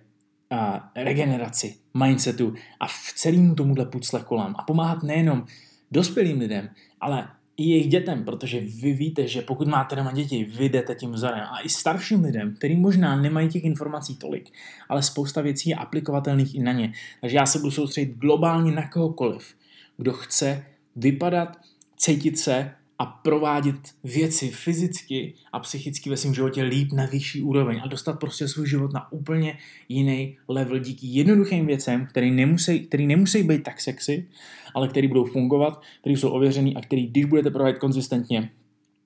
[0.52, 4.56] a regeneraci, mindsetu a v celému tomuhle pucle kolem.
[4.58, 5.46] A pomáhat nejenom
[5.92, 6.70] dospělým lidem,
[7.02, 7.28] ale
[7.60, 11.44] i jejich dětem, protože vy víte, že pokud máte doma děti, vy jdete tím vzorem
[11.52, 14.50] a i starším lidem, kteří možná nemají těch informací tolik,
[14.90, 16.94] ale spousta věcí je aplikovatelných i na ně.
[17.22, 19.56] Takže já se budu soustředit globálně na kohokoliv,
[19.98, 21.58] kdo chce vypadat,
[21.98, 27.82] cítit se a provádět věci fyzicky a psychicky ve svém životě líp na vyšší úroveň
[27.84, 29.58] a dostat prostě svůj život na úplně
[29.90, 34.28] jiný level díky jednoduchým věcem, který nemusí, který nemusí být tak sexy,
[34.76, 38.52] ale který budou fungovat, který jsou ověřený a který, když budete provádět konzistentně,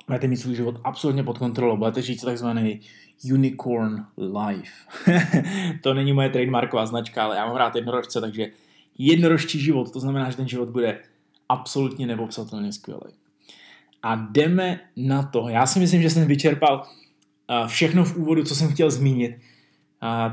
[0.07, 2.79] budete mít svůj život absolutně pod kontrolou, budete žít takzvaný
[3.33, 4.73] unicorn life.
[5.81, 8.47] to není moje trademarková značka, ale já mám rád jednorožce, takže
[8.97, 10.99] jednorožčí život, to znamená, že ten život bude
[11.49, 13.22] absolutně nepopsatelně skvělý.
[14.03, 15.49] A jdeme na to.
[15.49, 16.83] Já si myslím, že jsem vyčerpal
[17.67, 19.35] všechno v úvodu, co jsem chtěl zmínit.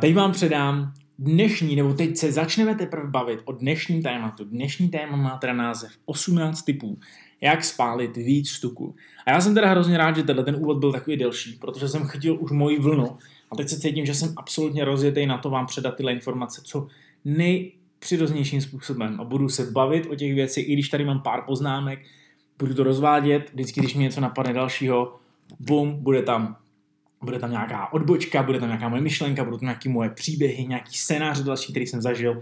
[0.01, 4.45] Teď vám předám dnešní, nebo teď se začneme teprve bavit o dnešním tématu.
[4.45, 6.99] Dnešní téma má teda název 18 typů,
[7.41, 8.95] jak spálit víc tuku.
[9.27, 12.07] A já jsem teda hrozně rád, že tenhle ten úvod byl takový delší, protože jsem
[12.07, 13.19] chytil už moji vlnu
[13.53, 16.87] a teď se cítím, že jsem absolutně rozjetý na to vám předat tyhle informace, co
[17.25, 21.99] nejpřiroznějším způsobem a budu se bavit o těch věcech, i když tady mám pár poznámek,
[22.61, 25.17] budu to rozvádět, vždycky, když mi něco napadne dalšího,
[25.61, 26.57] bum, bude tam
[27.23, 30.99] bude tam nějaká odbočka, bude tam nějaká moje myšlenka, budou tam nějaké moje příběhy, nějaký
[30.99, 32.41] scénář další, který jsem zažil,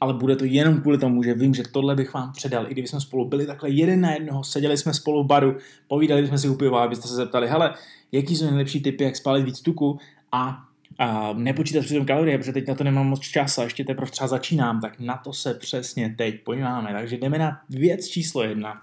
[0.00, 2.66] ale bude to jenom kvůli tomu, že vím, že tohle bych vám předal.
[2.66, 5.56] I kdyby jsme spolu byli takhle jeden na jednoho, seděli jsme spolu v baru,
[5.88, 7.74] povídali jsme si u piva, abyste se zeptali, hele,
[8.12, 9.98] jaký jsou nejlepší typy, jak spálit víc tuku
[10.32, 10.64] a
[10.98, 14.28] a nepočítat přitom kalorie, protože teď na to nemám moc času a ještě teprve třeba
[14.28, 16.92] začínám, tak na to se přesně teď podíváme.
[16.92, 18.82] Takže jdeme na věc číslo jedna.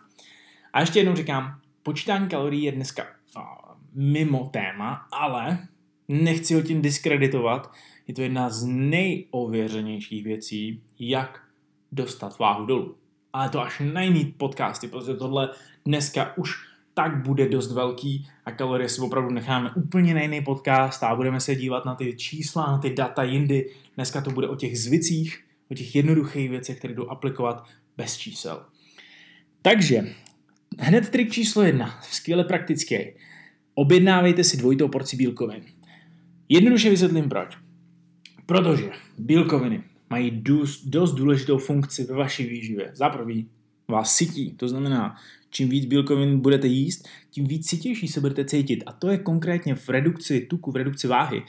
[0.73, 3.03] A ještě jednou říkám, počítání kalorií je dneska
[3.93, 5.67] mimo téma, ale
[6.07, 7.71] nechci ho tím diskreditovat.
[8.07, 11.43] Je to jedna z nejověřenějších věcí, jak
[11.91, 12.95] dostat váhu dolů.
[13.33, 15.49] Ale to až na jiný podcasty, protože tohle
[15.85, 21.03] dneska už tak bude dost velký a kalorie si opravdu necháme úplně na jiný podcast
[21.03, 23.71] a budeme se dívat na ty čísla, na ty data jindy.
[23.95, 27.65] Dneska to bude o těch zvicích, o těch jednoduchých věcech, které jdou aplikovat
[27.97, 28.65] bez čísel.
[29.61, 30.15] Takže
[30.79, 32.97] hned trik číslo jedna, skvěle praktický
[33.77, 35.63] objednávejte si dvojitou porci bílkovin.
[36.49, 37.57] Jednoduše vysvětlím proč.
[38.45, 42.91] Protože bílkoviny mají dost, dost důležitou funkci ve vaší výživě.
[42.93, 43.49] Za prvý
[43.87, 45.15] vás sytí, to znamená,
[45.49, 48.83] čím víc bílkovin budete jíst, tím víc sytější se budete cítit.
[48.85, 51.43] A to je konkrétně v redukci tuku, v redukci váhy.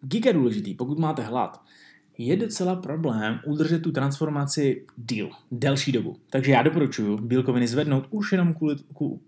[0.00, 1.60] Giga důležitý, pokud máte hlad,
[2.26, 6.16] je docela problém udržet tu transformaci díl, delší dobu.
[6.30, 8.76] Takže já doporučuji bílkoviny zvednout už jenom kvůli,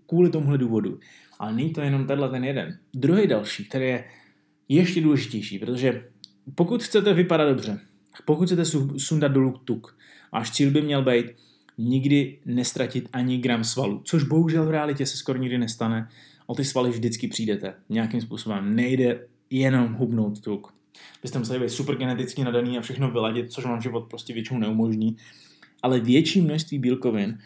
[0.07, 0.99] kvůli tomuhle důvodu.
[1.39, 2.77] Ale není to jenom tenhle ten jeden.
[2.93, 4.03] Druhý další, který je
[4.69, 6.03] ještě důležitější, protože
[6.55, 7.79] pokud chcete vypadat dobře,
[8.25, 8.65] pokud chcete
[8.97, 9.97] sundat dolů tuk,
[10.33, 11.25] váš cíl by měl být
[11.77, 16.09] nikdy nestratit ani gram svalu, což bohužel v realitě se skoro nikdy nestane.
[16.47, 18.75] O ty svaly vždycky přijdete nějakým způsobem.
[18.75, 20.74] Nejde jenom hubnout tuk.
[21.21, 25.17] Byste museli být super geneticky nadaný a všechno vyladit, což vám život prostě většinou neumožní.
[25.83, 27.39] Ale větší množství bílkovin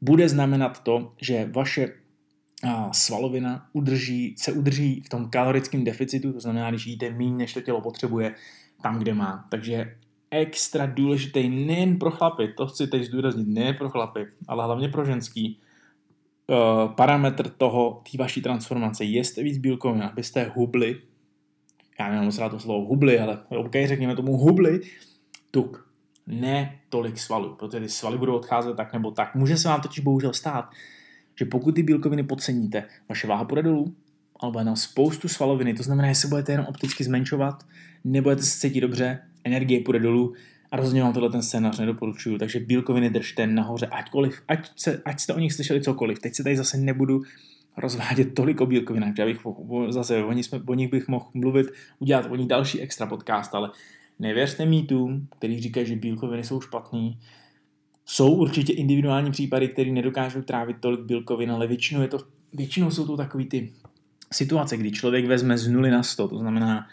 [0.00, 1.92] bude znamenat to, že vaše
[2.92, 7.60] svalovina udrží, se udrží v tom kalorickém deficitu, to znamená, když jíte méně, než to
[7.60, 8.34] tělo potřebuje,
[8.82, 9.46] tam, kde má.
[9.50, 9.96] Takže
[10.30, 15.04] extra důležitý nejen pro chlapy, to chci teď zdůraznit, ne pro chlapy, ale hlavně pro
[15.04, 15.58] ženský,
[16.46, 19.04] uh, parametr toho, té vaší transformace.
[19.04, 21.00] Jeste víc bílkovin, abyste hubli,
[22.00, 24.80] já nevím, moc to slovo hubli, ale OK, řekněme tomu hubli,
[25.50, 25.90] tuk.
[26.26, 29.34] Ne tolik svalů, protože ty svaly budou odcházet tak nebo tak.
[29.34, 30.70] Může se vám totiž bohužel stát,
[31.38, 33.94] že pokud ty bílkoviny podceníte, vaše váha půjde dolů,
[34.40, 37.66] ale bude tam spoustu svaloviny, to znamená, že se budete jenom opticky zmenšovat,
[38.04, 40.34] nebudete se cítit dobře, energie půjde dolů
[40.70, 45.20] a rozhodně vám tohle ten scénář nedoporučuju, takže bílkoviny držte nahoře, aťkoliv, ať, se, ať
[45.20, 46.18] jste o nich slyšeli cokoliv.
[46.18, 47.22] Teď se tady zase nebudu
[47.80, 49.40] rozvádět tolik o bílkovinách, já bych
[49.88, 51.66] zase o nich, jsme, o nich bych mohl mluvit,
[51.98, 53.70] udělat o nich další extra podcast, ale
[54.18, 57.18] nevěřte mýtům, který říkají, že bílkoviny jsou špatný,
[58.06, 62.18] jsou určitě individuální případy, které nedokážou trávit tolik bílkovin, ale většinou, je to,
[62.52, 63.72] většinou jsou to takové ty
[64.32, 66.86] situace, kdy člověk vezme z 0 na 100, to znamená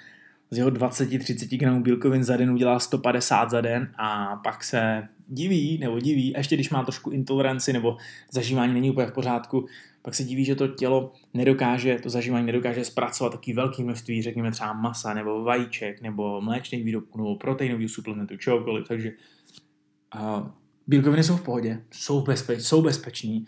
[0.52, 5.78] z jeho 20-30 gramů bílkovin za den udělá 150 za den a pak se diví
[5.78, 7.98] nebo diví, a ještě když má trošku intoleranci nebo
[8.32, 9.66] zažívání není úplně v pořádku,
[10.02, 14.52] pak se diví, že to tělo nedokáže, to zažívání nedokáže zpracovat taky velký množství, řekněme
[14.52, 19.12] třeba masa nebo vajíček nebo mléčných výrobků nebo proteinových suplementů, čehokoliv, takže
[20.16, 20.48] uh,
[20.88, 23.46] Bílkoviny jsou v pohodě, jsou, bezpeč, jsou bezpeční,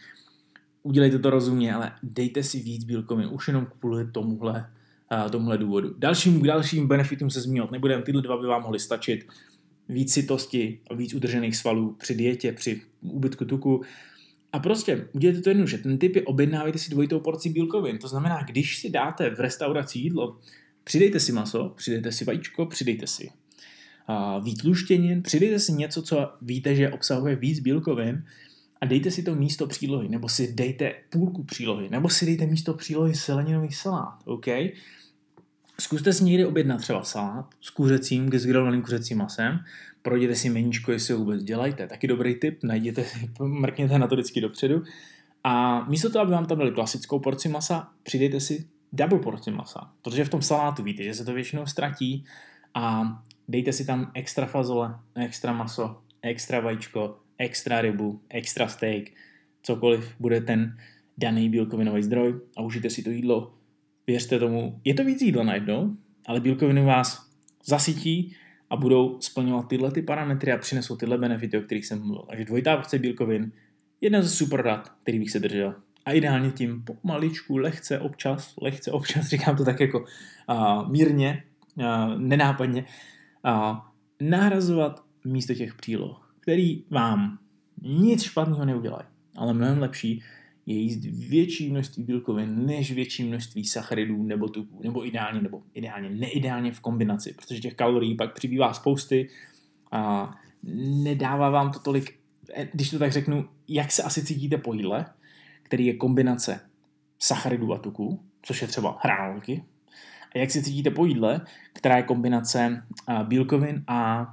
[0.84, 4.72] udělejte to rozumně, ale dejte si víc bílkovin, už jenom kvůli tomuhle,
[5.12, 5.94] uh, tomuhle důvodu.
[5.98, 9.28] Dalším, dalším benefitům se zmínit nebudeme, tyhle dva by vám mohly stačit.
[9.90, 13.82] Víc sytosti a víc udržených svalů při dietě, při úbytku tuku.
[14.54, 15.78] A prostě udělejte to jednoduše.
[15.78, 17.98] Ten typ je objednávejte si dvojitou porci bílkovin.
[17.98, 20.38] To znamená, když si dáte v restauraci jídlo,
[20.84, 23.30] přidejte si maso, přidejte si vajíčko, přidejte si
[24.44, 28.26] víc luštěnin, přidejte si něco, co víte, že obsahuje víc bílkovin
[28.82, 32.74] a dejte si to místo přílohy, nebo si dejte půlku přílohy, nebo si dejte místo
[32.74, 34.48] přílohy seleninový salát, OK?
[35.80, 39.60] Zkuste si někdy objednat třeba salát s kuřecím, s grilovaným kuřecím masem,
[40.02, 41.88] projděte si meníčko, jestli ho vůbec dělajte.
[41.88, 43.06] Taky dobrý tip, najděte,
[43.42, 44.84] mrkněte na to vždycky dopředu.
[45.44, 49.92] A místo toho, aby vám tam dali klasickou porci masa, přidejte si double porci masa,
[50.02, 52.26] protože v tom salátu víte, že se to většinou ztratí
[52.74, 53.04] a
[53.48, 59.04] dejte si tam extra fazole, extra maso, extra vajíčko, extra rybu, extra steak,
[59.64, 60.78] cokoliv bude ten
[61.18, 63.59] daný bílkovinový zdroj a užijte si to jídlo.
[64.10, 65.96] Věřte tomu, je to víc jídla najednou,
[66.26, 67.30] ale bílkoviny vás
[67.66, 68.36] zasytí
[68.70, 72.26] a budou splňovat tyhle ty parametry a přinesou tyhle benefity, o kterých jsem mluvil.
[72.30, 73.52] Takže dvojitá porce bílkovin,
[74.02, 75.76] jedna ze super dat, který bych se držel.
[76.06, 81.44] A ideálně tím pomaličku, lehce, občas, lehce, občas, říkám to tak jako uh, mírně,
[81.76, 81.86] uh,
[82.18, 82.86] nenápadně,
[83.46, 83.78] uh,
[84.22, 87.40] nahrazovat místo těch příloh, který vám
[87.82, 90.24] nic špatného neudělají, ale mnohem lepší
[90.70, 96.10] je jíst větší množství bílkovin než větší množství sacharidů nebo tuků, nebo ideálně, nebo ideálně,
[96.10, 99.30] neideálně v kombinaci, protože těch kalorií pak přibývá spousty
[99.92, 100.34] a
[101.04, 102.20] nedává vám to tolik,
[102.54, 105.06] eh, když to tak řeknu, jak se asi cítíte po jídle,
[105.64, 106.60] který je kombinace
[107.20, 109.64] sacharidů a tuků, což je třeba hranolky,
[110.36, 111.42] a jak se cítíte po jídle,
[111.74, 112.84] která je kombinace
[113.24, 114.28] bílkovin a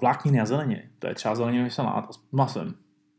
[0.00, 0.88] vlákniny a zeleniny.
[0.98, 2.74] To je třeba zeleninový salát s masem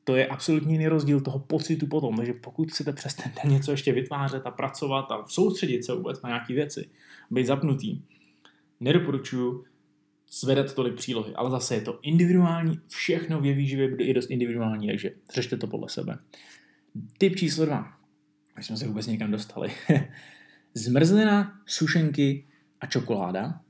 [0.07, 2.17] to je absolutně jiný rozdíl toho pocitu potom.
[2.17, 6.21] Takže pokud chcete přes ten den něco ještě vytvářet a pracovat a soustředit se vůbec
[6.21, 6.89] na nějaké věci,
[7.31, 8.01] být zapnutý,
[8.79, 9.65] nedoporučuju
[10.29, 14.87] zvedat tolik přílohy, ale zase je to individuální, všechno v výživě bude i dost individuální,
[14.87, 16.17] takže řešte to podle sebe.
[17.17, 17.93] Tip číslo dva,
[18.55, 19.71] až jsme se vůbec někam dostali.
[20.73, 22.47] Zmrzlina, sušenky
[22.79, 23.61] a čokoláda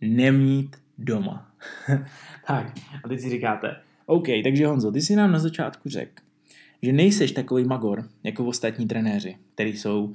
[0.00, 1.54] nemít doma.
[2.46, 2.72] tak,
[3.04, 3.76] a teď si říkáte,
[4.10, 6.22] OK, takže Honzo, ty jsi nám na začátku řekl,
[6.82, 10.12] že nejseš takový magor jako ostatní trenéři, který jsou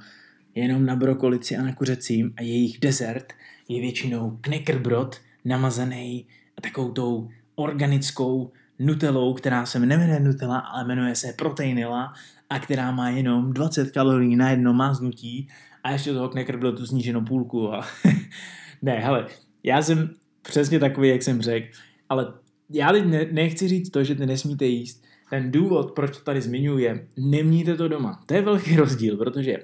[0.54, 3.32] jenom na brokolici a na kuřecím a jejich dezert
[3.68, 6.26] je většinou knekrbrod namazaný
[6.60, 12.12] takovou tou organickou nutelou, která se jmenuje Nutella, ale jmenuje se Proteinila
[12.50, 15.48] a která má jenom 20 kalorií na jedno máznutí
[15.84, 17.74] a ještě toho knekrbrodu sníženou půlku.
[17.74, 17.86] A
[18.82, 19.26] ne, hele,
[19.62, 20.10] já jsem
[20.42, 21.66] přesně takový, jak jsem řekl,
[22.08, 22.32] ale
[22.70, 25.04] já teď ne, nechci říct to, že ty nesmíte jíst.
[25.30, 28.22] Ten důvod, proč to tady zmiňuji, je, nemějte to doma.
[28.26, 29.56] To je velký rozdíl, protože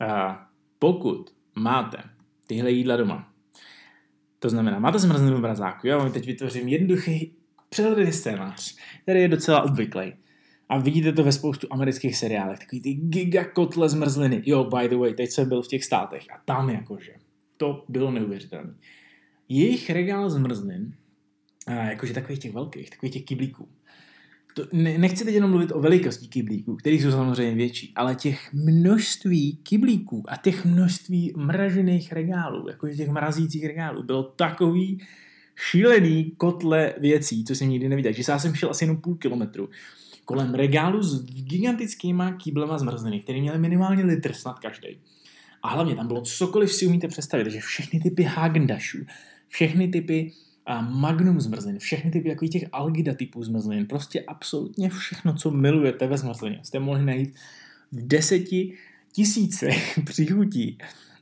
[0.00, 0.46] a,
[0.78, 1.98] pokud máte
[2.46, 3.32] tyhle jídla doma,
[4.38, 7.34] to znamená, máte zmrzlinu v mrazáku, já vám teď vytvořím jednoduchý
[7.68, 10.14] přehledný scénář, který je docela obvyklý.
[10.68, 14.42] A vidíte to ve spoustu amerických seriálech, takový ty gigakotle zmrzliny.
[14.46, 17.12] Jo, by the way, teď jsem byl v těch státech a tam jakože,
[17.56, 18.74] to bylo neuvěřitelné.
[19.48, 20.92] Jejich regál zmrzlin
[21.72, 23.68] jakože takových těch velkých, takových těch kyblíků.
[24.54, 28.52] To, ne, nechci teď jenom mluvit o velikosti kyblíků, kterých jsou samozřejmě větší, ale těch
[28.52, 34.98] množství kyblíků a těch množství mražených regálů, jakože těch mrazících regálů, bylo takový
[35.70, 38.12] šílený kotle věcí, co jsem nikdy neviděl.
[38.12, 39.68] Že já jsem šel asi jenom půl kilometru
[40.28, 44.88] kolem regálu s gigantickýma kýblema zmrzliny, které měly minimálně litr snad každý.
[45.62, 48.98] A hlavně tam bylo cokoliv si umíte představit, takže všechny typy Hagendashů,
[49.48, 50.32] všechny typy
[50.68, 56.06] a magnum zmrzlin, všechny typy takových těch algida typů zmrzlin, prostě absolutně všechno, co milujete
[56.06, 57.34] ve zmrzlině, jste mohli najít
[57.92, 58.74] v deseti
[59.12, 60.78] tisícech příchutí.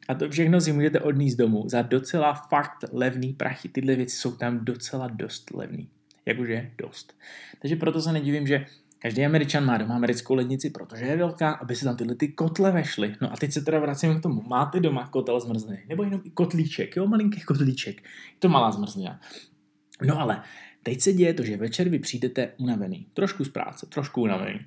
[0.09, 3.69] A to všechno si můžete odníst domů za docela fakt levný prachy.
[3.69, 5.89] Tyhle věci jsou tam docela dost levný.
[6.27, 7.15] Jakože dost.
[7.63, 8.67] Takže proto se nedivím, že
[8.99, 12.71] Každý Američan má doma americkou lednici, protože je velká, aby se tam tyhle ty kotle
[12.71, 13.15] vešly.
[13.21, 14.43] No a teď se teda vracíme k tomu.
[14.43, 18.03] Máte doma kotel zmrzliny, nebo jenom i kotlíček, jo, malinký kotlíček.
[18.35, 19.21] Je to malá zmrzlina.
[20.03, 20.43] No ale
[20.83, 24.61] teď se děje to, že večer vy přijdete unavený, trošku z práce, trošku unavený.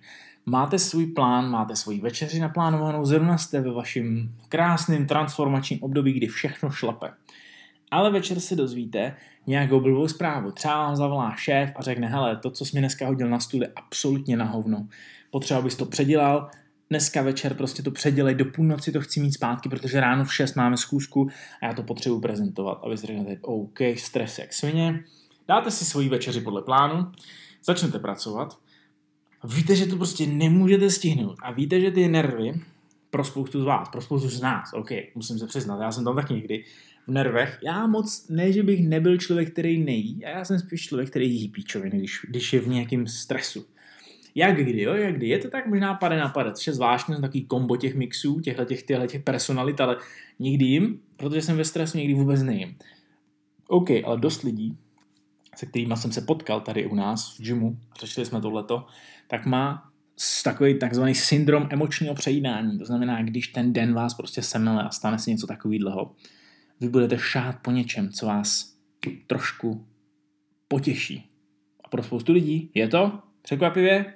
[0.46, 6.28] Máte svůj plán, máte svoji večeři naplánovanou, zrovna jste ve vašem krásném transformačním období, kdy
[6.28, 7.12] všechno šlape.
[7.92, 9.16] Ale večer se dozvíte
[9.48, 10.52] nějakou blbou zprávu.
[10.52, 13.62] Třeba vám zavolá šéf a řekne, hele, to, co jsi mi dneska hodil na stůl,
[13.62, 14.88] je absolutně na hovno.
[15.32, 16.50] Potřeba bys to předělal,
[16.90, 20.56] dneska večer prostě to předělej, do půlnoci to chci mít zpátky, protože ráno v 6
[20.56, 21.30] máme zkoušku
[21.62, 22.80] a já to potřebuji prezentovat.
[22.84, 25.04] A vy řeknete, OK, stres jak svině,
[25.48, 27.12] dáte si svoji večeři podle plánu,
[27.64, 28.58] začnete pracovat,
[29.44, 32.62] víte, že to prostě nemůžete stihnout a víte, že ty nervy
[33.10, 36.16] pro spoustu z vás, pro spoustu z nás, OK, musím se přiznat, já jsem tam
[36.16, 36.64] taky někdy,
[37.10, 37.60] v nervech.
[37.64, 41.36] Já moc, ne, že bych nebyl člověk, který nejí, a já jsem spíš člověk, který
[41.36, 43.66] jí píčoviny, když, když je v nějakém stresu.
[44.36, 45.28] Jak kdy, jo, jak kdy.
[45.28, 48.66] Je to tak možná pade na pade, což je zvláštní, takový kombo těch mixů, těchto
[48.66, 49.98] těch, těchto těch personalit, ale
[50.40, 52.76] nikdy jim, protože jsem ve stresu, někdy vůbec nejím.
[53.68, 54.78] OK, ale dost lidí,
[55.56, 58.86] se kterými jsem se potkal tady u nás v gymu, řešili jsme tohleto,
[59.28, 59.92] tak má
[60.44, 62.80] takový takzvaný syndrom emočního přejídání.
[62.80, 66.12] To znamená, když ten den vás prostě semele a stane se něco takového,
[66.82, 68.76] vy budete šát po něčem, co vás
[69.28, 69.88] trošku
[70.68, 71.30] potěší.
[71.84, 74.14] A pro spoustu lidí je to překvapivě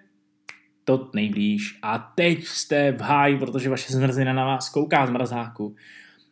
[0.84, 5.76] to nejblíž a teď jste v háji, protože vaše zmrzlina na vás kouká z mrazáku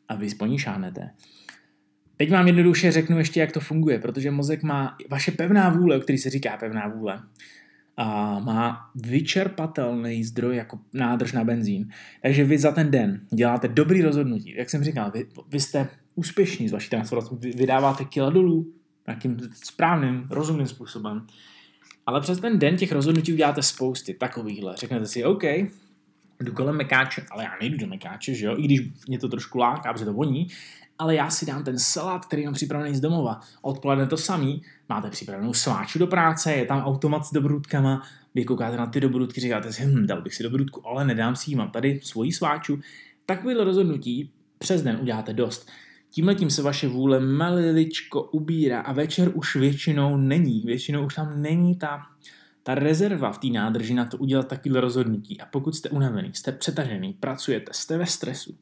[0.08, 1.10] a vy po ní šánete.
[2.18, 6.00] Teď vám jednoduše řeknu ještě, jak to funguje, protože mozek má vaše pevná vůle, o
[6.00, 7.22] který se říká pevná vůle,
[7.98, 11.90] a má vyčerpatelný zdroj jako nádrž na benzín.
[12.22, 14.56] Takže vy za ten den děláte dobrý rozhodnutí.
[14.58, 15.88] Jak jsem říkal, vy, vy jste
[16.22, 18.74] úspěšní z vaší transformace, vy vydáváte kila dolů
[19.08, 21.28] nějakým správným, rozumným způsobem.
[22.06, 24.76] Ale přes ten den těch rozhodnutí uděláte spousty takovýchhle.
[24.78, 25.44] Řeknete si, OK,
[26.40, 29.58] jdu kolem mekáče, ale já nejdu do mekáče, že jo, i když mě to trošku
[29.58, 30.48] láká, protože to voní,
[31.00, 33.40] ale já si dám ten salát, který mám připravený z domova.
[33.62, 38.02] Odpoledne to samý, máte připravenou sváču do práce, je tam automat s dobrůdkama,
[38.36, 41.52] vy koukáte na ty dobrůdky, říkáte si, hm, dal bych si dobrůdku, ale nedám si
[41.52, 42.80] ji, mám tady svoji sváču.
[43.26, 45.72] Takovýhle rozhodnutí přes den uděláte dost.
[46.12, 50.62] Tímhle tím se vaše vůle maliličko ubírá a večer už většinou není.
[50.66, 52.02] Většinou už tam není ta,
[52.64, 55.42] ta rezerva v té nádrži na to udělat takovýhle rozhodnutí.
[55.42, 58.58] A pokud jste unavený, jste přetažený, pracujete, jste ve stresu,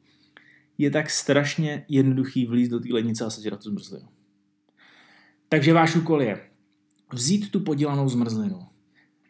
[0.78, 4.08] je tak strašně jednoduchý vlízt do té lednice a sežrat tu zmrzlinu.
[5.48, 6.40] Takže váš úkol je
[7.12, 8.66] vzít tu podělanou zmrzlinu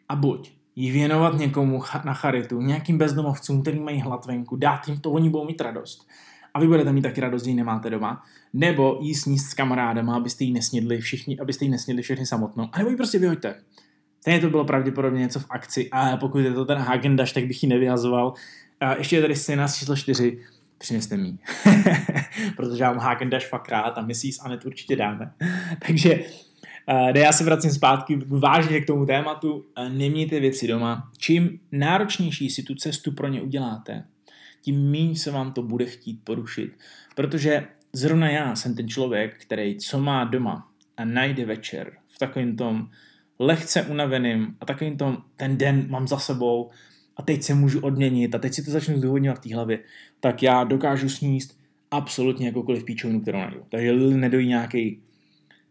[0.09, 4.99] a buď ji věnovat někomu na charitu, nějakým bezdomovcům, který mají hlad venku, dát jim
[4.99, 6.07] to, oni budou mít radost.
[6.53, 8.23] A vy budete mít taky radost, že ji nemáte doma.
[8.53, 12.69] Nebo jí sníst s kamarádama, abyste ji nesnědli všichni, abyste ji nesnědli všechny samotnou.
[12.71, 13.55] A nebo ji prostě vyhoďte.
[14.21, 17.63] Stejně to bylo pravděpodobně něco v akci a pokud je to ten Hagendash, tak bych
[17.63, 18.33] ji nevyhazoval.
[18.79, 20.37] A ještě je tady scéna číslo 4
[20.77, 21.37] přineste mi.
[22.55, 25.31] Protože já mám Hagen Dash fakt rád a my si ji s Anet určitě dáme.
[25.87, 26.19] Takže
[26.91, 29.53] uh, já se vracím zpátky vážně k tomu tématu.
[29.53, 31.11] Uh, nemějte věci doma.
[31.17, 34.03] Čím náročnější si tu cestu pro ně uděláte,
[34.61, 36.71] tím méně se vám to bude chtít porušit.
[37.15, 42.55] Protože zrovna já jsem ten člověk, který co má doma a najde večer v takovém
[42.55, 42.89] tom
[43.39, 46.71] lehce unaveným a takovým tom ten den mám za sebou,
[47.17, 49.79] a teď se můžu odměnit a teď si to začnu zdůvodňovat v té hlavě,
[50.19, 51.59] tak já dokážu sníst
[51.91, 53.65] absolutně jakoukoliv píčovinu, kterou najdu.
[53.69, 55.01] Takže nedojí nějaký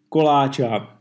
[0.09, 1.00] koláč a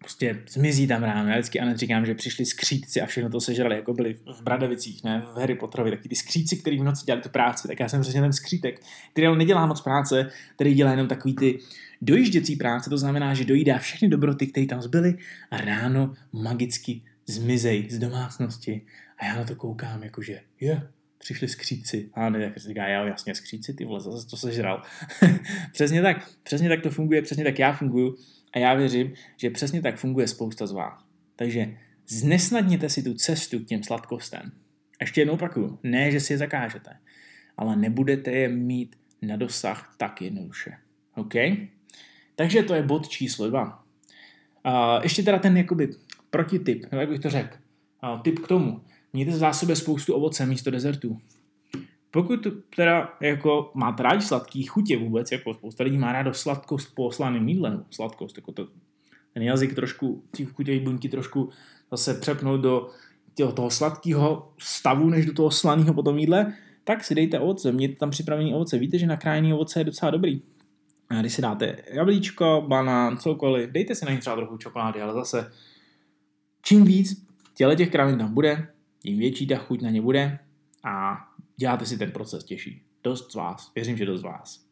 [0.00, 1.28] prostě zmizí tam ráno.
[1.28, 5.04] Já vždycky Anet říkám, že přišli skřídci a všechno to sežrali, jako byli v Bradavicích,
[5.04, 7.88] ne, v Harry Potterovi, taky ty skřídci, kteří v noci dělali tu práci, tak já
[7.88, 8.80] jsem přesně ten skřítek,
[9.12, 11.58] který ale nedělá moc práce, který dělá jenom takový ty
[12.02, 15.14] dojížděcí práce, to znamená, že dojídá všechny dobroty, které tam zbyly
[15.50, 18.82] a ráno magicky zmizej z domácnosti
[19.18, 22.10] a já na to koukám, jakože, je, přišli skříci.
[22.14, 24.82] A ne, jak se říká, já jasně skříci, ty vole, zase to sežral.
[25.72, 28.16] přesně tak, přesně tak to funguje, přesně tak já funguju
[28.52, 31.04] a já věřím, že přesně tak funguje spousta z vás.
[31.36, 31.76] Takže
[32.08, 34.52] znesnadněte si tu cestu k těm sladkostem.
[35.00, 36.96] Ještě jednou opakuju, ne, že si je zakážete,
[37.56, 40.72] ale nebudete je mít na dosah tak jednoduše.
[41.16, 41.34] OK?
[42.36, 43.84] Takže to je bod číslo dva.
[44.66, 45.90] Uh, ještě teda ten jakoby
[46.30, 47.56] protityp, jak bych to řekl.
[48.22, 48.80] Typ k tomu.
[49.12, 51.20] Mějte v zásobě spoustu ovoce místo dezertů.
[52.10, 52.46] Pokud
[52.76, 57.48] teda jako máte rádi sladký chutě vůbec, jako spousta lidí má rádo sladkost po slaném
[57.48, 58.68] jídle, sladkost, jako to,
[59.34, 61.50] ten jazyk trošku, ty chutěvé buňky trošku
[61.90, 62.90] zase přepnout do
[63.34, 66.52] těho, toho sladkého stavu, než do toho slaného potom jídle,
[66.84, 68.78] tak si dejte ovoce, mějte tam připravený ovoce.
[68.78, 70.42] Víte, že nakrájený ovoce je docela dobrý.
[71.08, 75.14] A když si dáte jablíčko, banán, cokoliv, dejte si na ně třeba trochu čokolády, ale
[75.14, 75.52] zase
[76.62, 78.68] čím víc těle těch krávin tam bude,
[79.02, 80.38] tím větší ta chuť na ně bude
[80.84, 81.16] a
[81.60, 82.82] děláte si ten proces těžší.
[83.02, 84.66] Dost z vás, věřím, že dost z vás.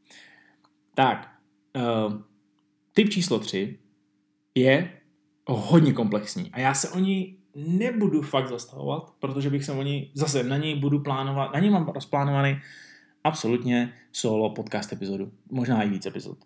[0.95, 1.35] Tak,
[1.77, 2.23] uh,
[2.93, 3.79] typ číslo 3
[4.55, 4.93] je
[5.47, 10.11] hodně komplexní a já se o ní nebudu fakt zastavovat, protože bych se o ní,
[10.15, 12.59] zase na něj budu plánovat, na něj mám rozplánovaný
[13.25, 16.39] absolutně solo podcast epizodu, možná i víc epizod.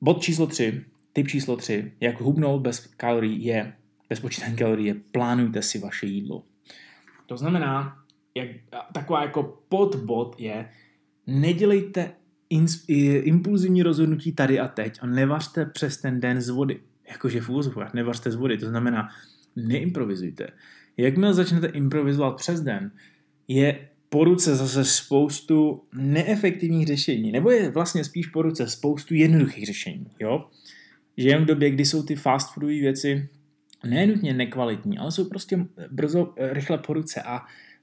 [0.00, 3.76] Bod číslo 3, typ číslo 3, jak hubnout bez kalorií je,
[4.08, 6.42] bez počítání kalorií je, plánujte si vaše jídlo.
[7.26, 8.48] To znamená, jak,
[8.92, 10.68] taková jako podbod je,
[11.26, 12.12] nedělejte
[12.50, 12.84] ins,
[13.22, 16.80] impulzivní rozhodnutí tady a teď a nevařte přes ten den z vody.
[17.08, 19.08] Jakože v úvozovkách nevařte z vody, to znamená,
[19.56, 20.48] neimprovizujte.
[20.96, 22.90] Jakmile začnete improvizovat přes den,
[23.48, 29.66] je po ruce zase spoustu neefektivních řešení, nebo je vlastně spíš po ruce spoustu jednoduchých
[29.66, 30.06] řešení.
[30.20, 30.48] Jo?
[31.16, 33.28] Žijeme v době, kdy jsou ty fast foodové věci
[33.84, 37.40] nenutně nekvalitní, ale jsou prostě brzo, rychle po ruce a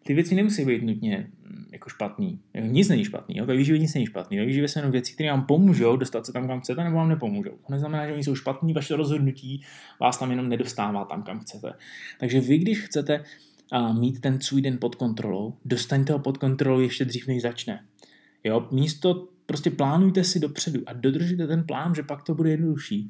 [0.07, 2.39] ty věci nemusí být nutně mm, jako špatný.
[2.53, 3.45] Jako nic není špatný, jo?
[3.45, 4.37] ve výživě nic není špatný.
[4.37, 7.09] Ve výživě jsou jenom věci, které vám pomůžou dostat se tam, kam chcete, nebo vám
[7.09, 7.51] nepomůžou.
[7.51, 9.63] To neznamená, že oni jsou špatný, vaše rozhodnutí
[10.01, 11.73] vás tam jenom nedostává tam, kam chcete.
[12.19, 13.23] Takže vy, když chcete
[13.71, 17.83] a mít ten svůj den pod kontrolou, dostaňte ho pod kontrolou ještě dřív, než začne.
[18.43, 23.09] Jo, místo prostě plánujte si dopředu a dodržíte ten plán, že pak to bude jednodušší.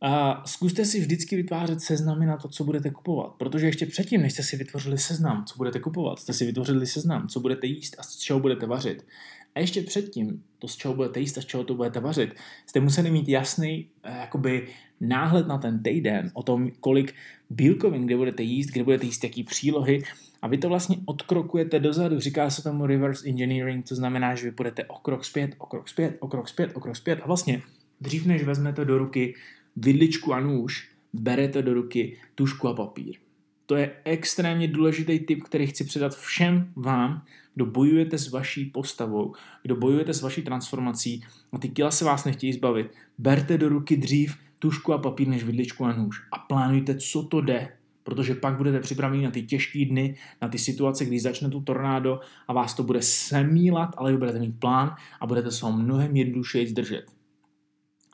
[0.00, 4.32] A zkuste si vždycky vytvářet seznamy na to, co budete kupovat, protože ještě předtím, než
[4.32, 8.02] jste si vytvořili seznam, co budete kupovat, jste si vytvořili seznam, co budete jíst a
[8.02, 9.06] z čeho budete vařit.
[9.54, 12.34] A ještě předtím, to z čeho budete jíst a z čeho to budete vařit,
[12.66, 14.68] jste museli mít jasný eh, jakoby
[15.00, 17.14] náhled na ten týden o tom, kolik
[17.50, 20.02] bílkovin, kde budete jíst, kde budete jíst, jaký přílohy
[20.42, 22.20] a vy to vlastně odkrokujete dozadu.
[22.20, 25.88] Říká se tomu reverse engineering, to znamená, že vy půjdete o krok zpět, o krok
[25.88, 27.62] zpět, o krok zpět, o krok zpět a vlastně
[28.00, 29.34] dřív než vezmete do ruky
[29.76, 33.14] vidličku a nůž, berete do ruky tušku a papír.
[33.66, 37.22] To je extrémně důležitý tip, který chci předat všem vám,
[37.54, 42.24] kdo bojujete s vaší postavou, kdo bojujete s vaší transformací a ty kila se vás
[42.24, 42.86] nechtějí zbavit.
[43.18, 47.40] Berte do ruky dřív tušku a papír než vidličku a nůž a plánujte, co to
[47.40, 51.60] jde, protože pak budete připraveni na ty těžké dny, na ty situace, kdy začne tu
[51.60, 55.72] tornádo a vás to bude semílat, ale vy budete mít plán a budete se ho
[55.72, 57.04] mnohem jednodušeji zdržet.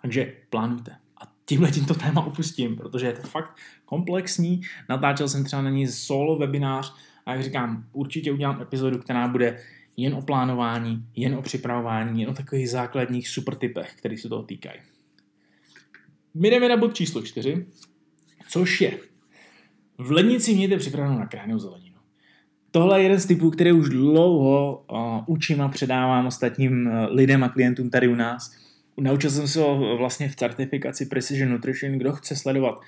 [0.02, 1.03] Takže plánujte.
[1.46, 4.60] Tímhle tímto téma opustím, protože je to fakt komplexní.
[4.88, 6.94] Natáčel jsem třeba na ní solo webinář
[7.26, 9.58] a jak říkám, určitě udělám epizodu, která bude
[9.96, 14.42] jen o plánování, jen o připravování, jen o takových základních super typech, které se toho
[14.42, 14.80] týkají.
[16.34, 17.66] My jdeme na bod číslo čtyři,
[18.48, 18.98] což je
[19.98, 21.96] v lednici mějte připravenou na kránou zeleninu.
[22.70, 27.44] Tohle je jeden z typů, který už dlouho uh, učím a předávám ostatním uh, lidem
[27.44, 28.63] a klientům tady u nás.
[29.00, 31.98] Naučil jsem se ho vlastně v certifikaci Precision Nutrition.
[31.98, 32.80] Kdo chce sledovat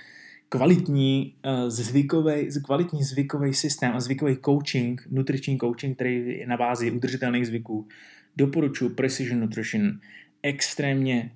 [0.49, 6.91] kvalitní uh, zvykový, kvalitní zvykový systém a zvykový coaching, nutriční coaching, který je na bázi
[6.91, 7.89] udržitelných zvyků,
[8.37, 10.01] doporučuji Precision Nutrition.
[10.43, 11.33] Extrémně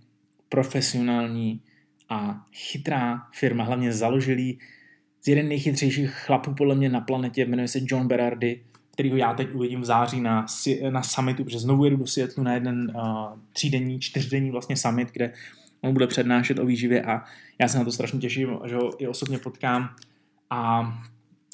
[0.48, 1.60] profesionální
[2.08, 4.58] a chytrá firma, hlavně založilý
[5.22, 9.55] z jeden nejchytřejších chlapů podle mě na planetě, jmenuje se John Berardi, kterýho já teď
[9.55, 10.47] uvidím v září na,
[10.91, 15.32] na summitu, protože znovu jedu do Seattle na jeden uh, třídenní, čtyřdenní vlastně summit, kde
[15.80, 17.24] on bude přednášet o výživě a
[17.59, 19.88] já se na to strašně těším, že ho i osobně potkám.
[20.51, 20.93] A,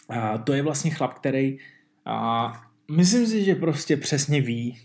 [0.09, 1.59] a to je vlastně chlap, který
[2.05, 2.53] a,
[2.91, 4.79] myslím si, že prostě přesně ví,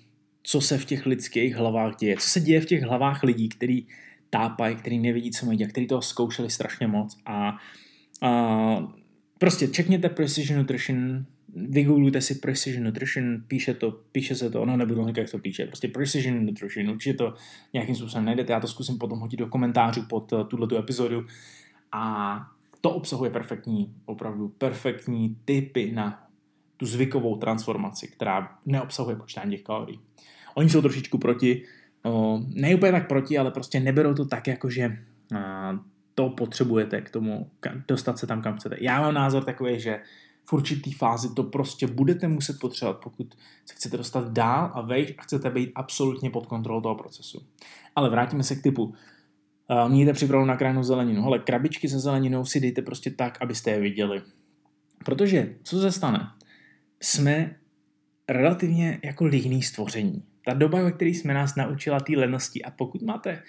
[0.44, 3.86] co se v těch lidských hlavách děje, co se děje v těch hlavách lidí, který
[4.30, 7.58] tápají, který nevidí, co mají dělat, který toho zkoušeli strašně moc a
[8.24, 8.92] Uh,
[9.38, 11.26] prostě čekněte Precision Nutrition,
[11.56, 15.66] vygooglujte si Precision Nutrition, píše, to, píše se to, ono nebudu říkat, jak to píše,
[15.66, 17.34] prostě Precision Nutrition, určitě to
[17.74, 21.26] nějakým způsobem najdete, já to zkusím potom hodit do komentářů pod uh, tuto epizodu
[21.92, 22.36] a
[22.82, 26.28] to obsahuje perfektní, opravdu perfektní typy na
[26.78, 30.00] tu zvykovou transformaci, která neobsahuje počítání těch kalorií.
[30.56, 31.64] Oni jsou trošičku proti,
[32.04, 34.98] o, ne úplně tak proti, ale prostě neberou to tak, jako že
[35.36, 35.80] a,
[36.16, 37.50] to potřebujete k tomu
[37.88, 38.78] dostat se tam, kam chcete.
[38.80, 40.00] Já mám názor takový, že
[40.46, 43.36] v určitý fázi to prostě budete muset potřebovat, pokud
[43.66, 47.46] se chcete dostat dál a vejš a chcete být absolutně pod kontrolou toho procesu.
[47.96, 48.84] Ale vrátíme se k typu.
[48.84, 51.26] Uh, mějte připravenou na krajnou zeleninu.
[51.26, 54.22] Ale krabičky se zeleninou si dejte prostě tak, abyste je viděli.
[55.06, 56.32] Protože, co se stane?
[57.02, 57.56] Jsme
[58.30, 60.24] relativně jako líhný stvoření.
[60.46, 63.44] Ta doba, ve které jsme nás naučila té lenosti a pokud máte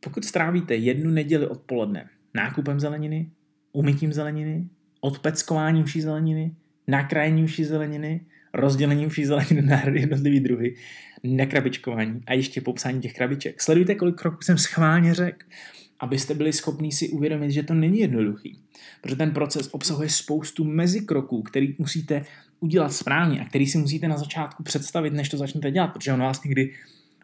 [0.00, 3.30] pokud strávíte jednu neděli odpoledne nákupem zeleniny,
[3.72, 4.68] umytím zeleniny,
[5.00, 6.54] odpeckováním vší zeleniny,
[6.86, 8.20] nakrájením vší zeleniny,
[8.54, 10.74] rozdělením vší zeleniny na jednotlivý druhy,
[11.22, 13.62] nekrabičkování a ještě popsání těch krabiček.
[13.62, 15.46] Sledujte, kolik kroků jsem schválně řekl,
[16.00, 18.58] abyste byli schopni si uvědomit, že to není jednoduchý.
[19.00, 22.24] Protože ten proces obsahuje spoustu mezikroků, který musíte
[22.60, 26.20] udělat správně a který si musíte na začátku představit, než to začnete dělat, protože on
[26.20, 26.72] vás někdy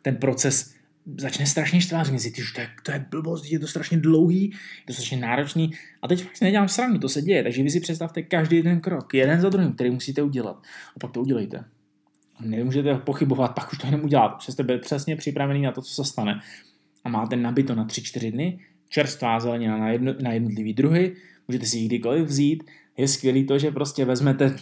[0.03, 0.75] ten proces
[1.17, 4.87] začne strašně štvát, říká si, to je, to je blbost, je to strašně dlouhý, je
[4.87, 5.71] to strašně náročný.
[6.03, 8.81] A teď fakt si nedělám srandu, to se děje, takže vy si představte každý ten
[8.81, 10.63] krok, jeden za druhým, který musíte udělat.
[10.97, 11.65] A pak to udělejte.
[12.41, 15.95] Nemůžete pochybovat, pak už to jenom udělat, protože jste byli přesně připravený na to, co
[15.95, 16.41] se stane.
[17.05, 21.17] A máte nabito na 3-4 dny, čerstvá zelenina na, jedno, na jednotlivý druhy,
[21.49, 22.65] můžete si ji kdykoliv vzít.
[22.97, 24.57] Je skvělý to, že prostě vezmete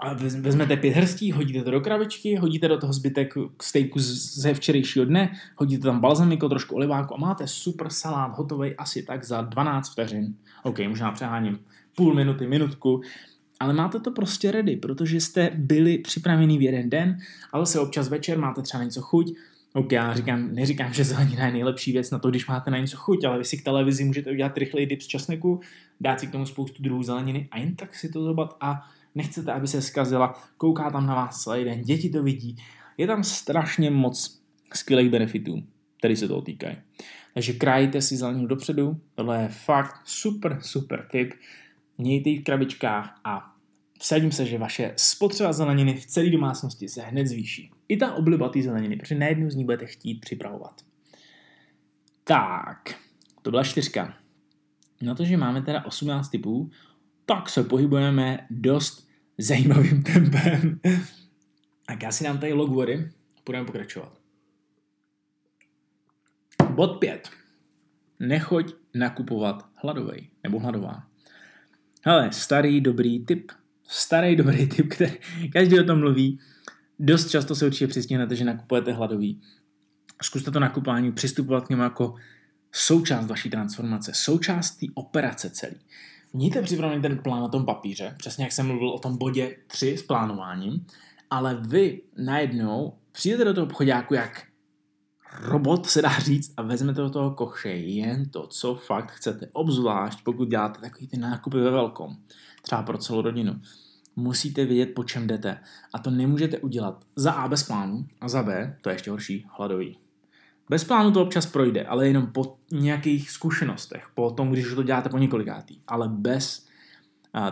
[0.00, 5.04] a vezmete pět hrstí, hodíte to do krabičky, hodíte do toho zbytek stejku ze včerejšího
[5.04, 9.92] dne, hodíte tam balzamiko, trošku oliváku a máte super salát hotový asi tak za 12
[9.92, 10.34] vteřin.
[10.62, 11.58] OK, možná přeháním
[11.96, 13.00] půl minuty, minutku,
[13.60, 17.18] ale máte to prostě ready, protože jste byli připraveni v jeden den,
[17.52, 19.32] ale se občas večer máte třeba něco chuť,
[19.72, 22.96] OK, já říkám, neříkám, že zelenina je nejlepší věc na to, když máte na něco
[22.96, 25.60] chuť, ale vy si k televizi můžete udělat rychlej dip z česneku,
[26.00, 29.52] dát si k tomu spoustu druhů zeleniny a jen tak si to zobat a nechcete,
[29.52, 32.56] aby se zkazila, kouká tam na vás celý den, děti to vidí.
[32.96, 34.40] Je tam strašně moc
[34.74, 35.62] skvělých benefitů,
[35.98, 36.76] které se toho týkají.
[37.34, 41.34] Takže krajte si zeleninu dopředu, tohle je fakt super, super tip.
[41.98, 43.54] Mějte ji v krabičkách a
[44.00, 47.70] vsadím se, že vaše spotřeba zeleniny v celé domácnosti se hned zvýší.
[47.88, 50.80] I ta obliba té zeleniny, protože najednou z ní budete chtít připravovat.
[52.24, 52.94] Tak,
[53.42, 54.14] to byla čtyřka.
[55.02, 56.70] na to, že máme teda 18 typů,
[57.30, 59.08] tak se pohybujeme dost
[59.38, 60.80] zajímavým tempem.
[61.86, 64.18] Tak já si dám tady log vody a budeme pokračovat.
[66.70, 67.30] Bod 5.
[68.20, 71.02] Nechoď nakupovat hladovej nebo hladová.
[72.04, 73.52] Hele, starý dobrý tip.
[73.88, 75.18] Starý dobrý tip, který
[75.52, 76.38] každý o tom mluví.
[76.98, 79.40] Dost často se určitě přistihnete, že nakupujete hladový.
[80.22, 82.14] Zkuste to nakupování přistupovat k němu jako
[82.72, 85.76] součást vaší transformace, součást té operace celý.
[86.32, 89.96] Mějte připravený ten plán na tom papíře, přesně jak jsem mluvil o tom bodě 3
[89.96, 90.86] s plánováním,
[91.30, 94.46] ale vy najednou přijdete do toho obchodáku jak
[95.42, 99.48] robot, se dá říct, a vezmete do toho koše jen to, co fakt chcete.
[99.52, 102.16] Obzvlášť, pokud děláte takový ty nákupy ve velkom,
[102.62, 103.60] třeba pro celou rodinu.
[104.16, 105.60] Musíte vědět, po čem jdete.
[105.94, 109.46] A to nemůžete udělat za A bez plánu a za B, to je ještě horší,
[109.56, 109.98] hladový.
[110.70, 115.08] Bez plánu to občas projde, ale jenom po nějakých zkušenostech, po tom, když to děláte
[115.08, 115.80] po několikátý.
[115.86, 116.66] Ale bez,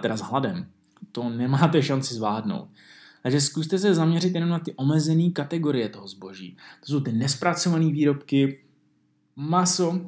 [0.00, 0.66] teda s hladem,
[1.12, 2.68] to nemáte šanci zvládnout.
[3.22, 6.56] Takže zkuste se zaměřit jenom na ty omezené kategorie toho zboží.
[6.80, 8.60] To jsou ty nespracované výrobky,
[9.36, 10.00] maso,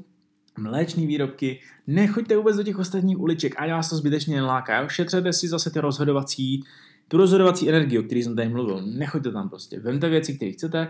[0.59, 1.61] mléčné výrobky.
[1.87, 4.89] Nechoďte vůbec do těch ostatních uliček, a vás to zbytečně neláká.
[4.89, 6.65] Šetřete si zase ty rozhodovací,
[7.09, 8.83] tu rozhodovací energii, o které jsem tady mluvil.
[8.87, 9.81] Nechoďte tam prostě.
[9.81, 10.89] Vemte věci, které chcete,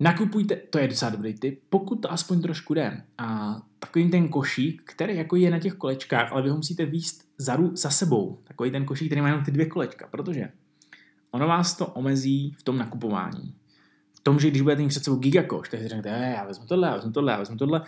[0.00, 3.02] Nakupujte, to je docela dobrý tip, pokud to aspoň trošku jde.
[3.18, 7.28] A takový ten košík, který jako je na těch kolečkách, ale vy ho musíte výst
[7.38, 8.38] za, za sebou.
[8.44, 10.48] Takový ten košík, který má jenom ty dvě kolečka, protože
[11.30, 13.54] ono vás to omezí v tom nakupování.
[14.14, 16.88] V tom, že když budete mít před sebou gigakoš, tak si řeknete, já vezmu tohle,
[16.88, 17.82] já vezmu tohle, já vezmu tohle.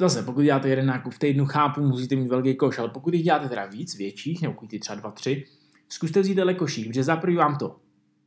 [0.00, 3.24] Zase, pokud děláte jeden nákup v týdnu, chápu, musíte mít velký koš, ale pokud jich
[3.24, 5.44] děláte teda víc, větších, nebo pokud třeba dva, tři,
[5.88, 7.76] zkuste vzít tenhle košík, protože za prvý vám to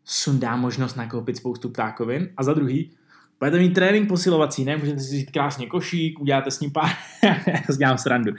[0.05, 2.91] sundá možnost nakoupit spoustu ptákovin a za druhý
[3.41, 4.77] Budete mít trénink posilovací, ne?
[4.77, 6.89] Můžete si říct krásně košík, uděláte s ním pár,
[7.23, 8.31] já dělám srandu.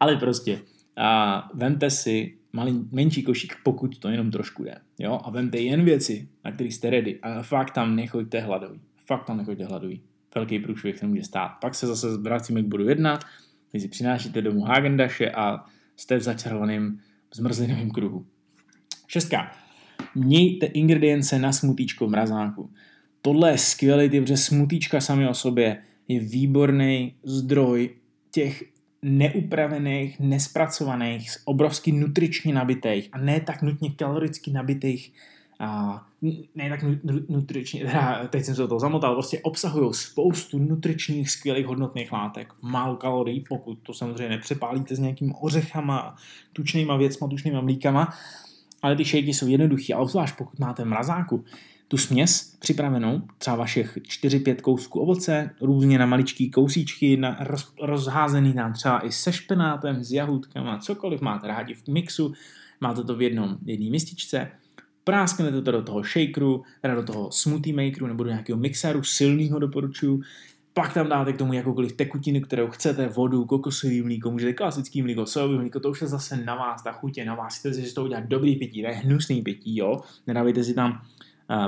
[0.00, 0.60] Ale prostě,
[0.96, 4.74] a vemte si malý, menší košík, pokud to jenom trošku jde.
[4.98, 5.20] Jo?
[5.24, 7.18] A vemte jen věci, na kterých jste ready.
[7.22, 8.80] A fakt tam nechoďte hladový.
[9.06, 10.02] Fakt tam nechoďte hladový.
[10.34, 11.48] Velký průšvih se může stát.
[11.48, 13.18] Pak se zase vracíme k bodu jedna,
[13.72, 15.64] vy si přinášíte domů Hagendaše a
[15.96, 16.98] jste v začarovaném
[17.34, 18.26] zmrzlinovém kruhu.
[19.06, 19.52] Šestka.
[20.14, 22.70] Mějte ingredience na smutíčko v mrazáku.
[23.28, 27.90] Tohle je skvělý typ, protože smutíčka sami o sobě je výborný zdroj
[28.30, 28.64] těch
[29.02, 35.12] neupravených, nespracovaných, obrovsky nutričně nabitých a ne tak nutně kaloricky nabitých
[35.60, 36.02] a
[36.54, 36.84] ne tak
[37.28, 42.96] nutričně, teda, teď jsem se toho zamotal, prostě obsahují spoustu nutričních, skvělých, hodnotných látek, málo
[42.96, 46.16] kalorií, pokud to samozřejmě nepřepálíte s nějakými ořechama,
[46.52, 48.14] tučnýma věcma, tučnýma mlíkama,
[48.82, 51.44] ale ty šejky jsou jednoduché, a obzvlášť pokud máte mrazáku,
[51.88, 58.54] tu směs připravenou, třeba vašich 4-5 kousků ovoce, různě na maličký kousíčky, na roz, rozházený
[58.54, 62.32] nám třeba i se špenátem, s jahůdkama, cokoliv máte rádi v mixu,
[62.80, 64.50] máte to v jednom jedné mističce,
[65.04, 69.58] prásknete to do toho shakeru, teda do toho smoothie makeru nebo do nějakého mixéru, silného
[69.58, 70.22] doporučuju,
[70.72, 75.26] pak tam dáte k tomu jakoukoliv tekutinu, kterou chcete, vodu, kokosový mlíko, můžete klasický mlíko,
[75.26, 78.04] sojový mlíko, to už je zase na vás, ta chutě na vás, chcete si toho
[78.04, 81.02] udělat dobrý pití, ne hnusný pití, jo, nedávejte si tam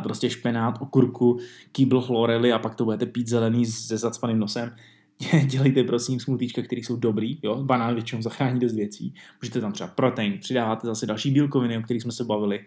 [0.03, 1.39] prostě špenát, okurku,
[1.73, 4.75] kýbl chlorely a pak to budete pít zelený se zacpaným nosem.
[5.47, 7.63] Dělejte prosím smutíčka, které jsou dobrý, jo?
[7.65, 9.15] banán většinou zachrání dost věcí.
[9.43, 12.65] Můžete tam třeba protein, přidáváte zase další bílkoviny, o kterých jsme se bavili.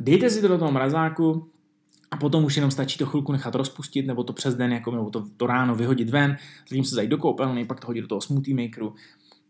[0.00, 1.50] Dejte si to do toho mrazáku,
[2.10, 5.10] a potom už jenom stačí to chvilku nechat rozpustit, nebo to přes den, jako, nebo
[5.10, 6.36] to, to ráno vyhodit ven,
[6.68, 8.94] zatím se zajít do koupelny, pak to hodit do toho smoothie makeru,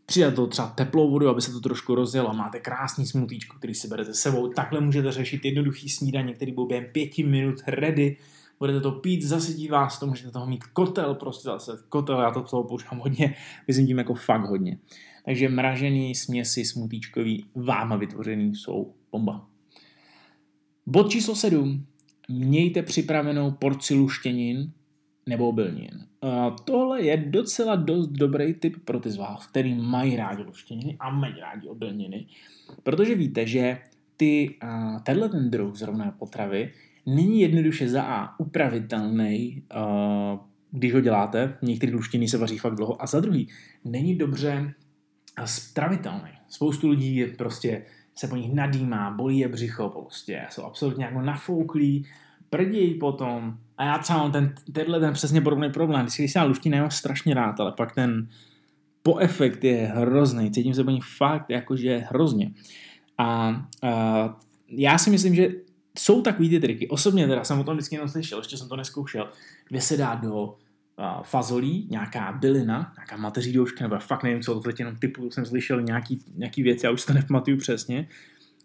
[0.06, 2.32] přidat to třeba teplou vodu, aby se to trošku rozjelo.
[2.34, 4.48] Máte krásný smutíčko, který si berete sebou.
[4.48, 8.16] Takhle můžete řešit jednoduchý snídaně, který byl během pěti minut ready.
[8.58, 12.42] Budete to pít, zasytí vás to, můžete toho mít kotel, prostě zase kotel, já to
[12.42, 13.34] toho používám hodně,
[13.66, 14.78] myslím tím jako fakt hodně.
[15.24, 19.46] Takže mražený směsi smutíčkový váma vytvořený jsou bomba.
[20.86, 21.86] Bod číslo 7.
[22.28, 24.72] Mějte připravenou porci luštěnin
[25.28, 25.90] nebo obilnin.
[26.64, 31.10] Tohle je docela dost dobrý tip pro ty z vás, který mají rádi luštěniny a
[31.10, 32.26] mají rádi obilniny,
[32.82, 33.78] protože víte, že
[34.16, 34.54] ty,
[35.02, 36.72] tenhle ten druh zrovna potravy
[37.06, 39.62] není jednoduše za A upravitelný,
[40.70, 43.48] když ho děláte, některé luštěny se vaří fakt dlouho, a za druhý,
[43.84, 44.74] není dobře
[45.44, 46.30] stravitelný.
[46.48, 51.20] Spoustu lidí je prostě se po nich nadýmá, bolí je břicho, prostě jsou absolutně jako
[51.20, 52.06] nafouklí,
[52.50, 56.06] prdějí potom, a já třeba mám ten, tenhle ten přesně podobný problém.
[56.06, 58.28] Když si luština mám strašně rád, ale pak ten
[59.02, 60.50] po efekt je hrozný.
[60.50, 62.50] Cítím se po ní fakt jakože hrozně.
[63.18, 63.26] A,
[63.82, 65.48] a já si myslím, že
[65.98, 66.88] jsou takový ty triky.
[66.88, 69.30] Osobně teda jsem o tom vždycky jenom slyšel, ještě jsem to neskoušel,
[69.68, 70.56] kde se dá do
[71.22, 75.46] fazolí, nějaká bylina, nějaká mateří douška, nebo fakt nevím, co to teď jenom typu, jsem
[75.46, 78.08] slyšel nějaký, nějaký věci, já už to nepamatuju přesně.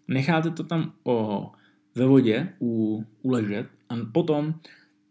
[0.08, 1.50] Necháte to tam o,
[1.94, 4.54] ve vodě u, uležet a potom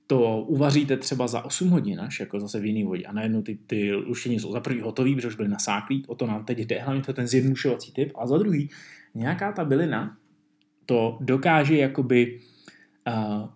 [0.07, 3.03] to uvaříte třeba za 8 hodin, až jako zase v jiný vodě.
[3.03, 6.27] A najednou ty, ty luštění jsou za prvý hotový, protože už byly nasáklý, o to
[6.27, 8.11] nám teď jde, hlavně to je ten zjednušovací typ.
[8.15, 8.69] A za druhý,
[9.15, 10.17] nějaká ta bylina
[10.85, 12.39] to dokáže jakoby
[13.07, 13.49] uh,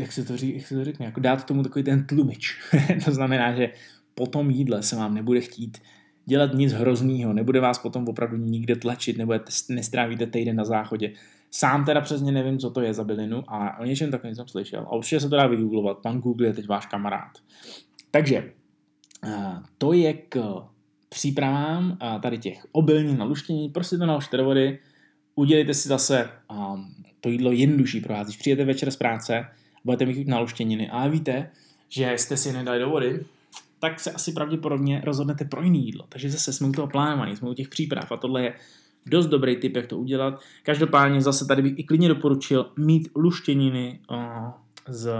[0.00, 2.56] jak se to, ří, jak se to řekne, jako dát tomu takový ten tlumič.
[3.04, 3.72] to znamená, že
[4.14, 5.78] po tom jídle se vám nebude chtít
[6.26, 9.34] dělat nic hroznýho, nebude vás potom opravdu nikde tlačit, nebo
[9.68, 11.12] nestrávíte týden na záchodě.
[11.50, 14.80] Sám teda přesně nevím, co to je za bylinu a o něčem takovém jsem slyšel.
[14.80, 15.98] A určitě se to dá vygooglovat.
[15.98, 17.30] Pan Google je teď váš kamarád.
[18.10, 18.52] Takže
[19.78, 20.62] to je k
[21.08, 23.68] přípravám tady těch obilní na luštění.
[23.68, 24.78] Prostě to naložte do vody,
[25.34, 26.30] udělejte si zase
[27.20, 28.26] to jídlo jednodušší pro vás.
[28.26, 29.46] Když přijete večer z práce,
[29.84, 31.50] budete mít na luštěniny a víte,
[31.88, 33.24] že jste si nedali do vody,
[33.78, 36.06] tak se asi pravděpodobně rozhodnete pro jiný jídlo.
[36.08, 38.54] Takže zase jsme u toho plánování, jsme u těch příprav a tohle je
[39.06, 40.40] dost dobrý tip, jak to udělat.
[40.62, 44.18] Každopádně zase tady bych i klidně doporučil mít luštěniny uh,
[44.88, 45.12] z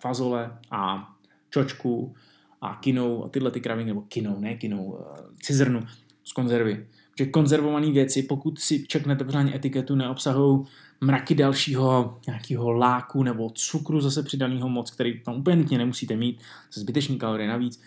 [0.00, 1.12] fazole a
[1.50, 2.14] čočku
[2.60, 5.00] a kinou a tyhle ty kraviny, nebo kinou, ne kinou, uh,
[5.40, 5.82] cizrnu
[6.24, 6.86] z konzervy.
[7.10, 10.64] Protože konzervované věci, pokud si čeknete pořádně etiketu, neobsahují
[11.00, 16.42] mraky dalšího nějakého láku nebo cukru zase přidaného moc, který tam úplně nutně nemusíte mít,
[16.70, 17.80] se zbytečný kalorie navíc,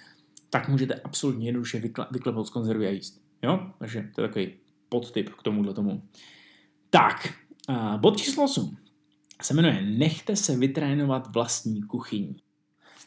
[0.50, 1.82] tak můžete absolutně jednoduše
[2.12, 3.22] vyklepnout z konzervy a jíst.
[3.44, 3.60] Jo?
[3.80, 4.54] Takže to je takový
[4.90, 6.04] podtip k tomuhle tomu.
[6.90, 7.34] Tak,
[7.98, 8.78] bod číslo 8
[9.42, 12.36] se jmenuje Nechte se vytrénovat vlastní kuchyní.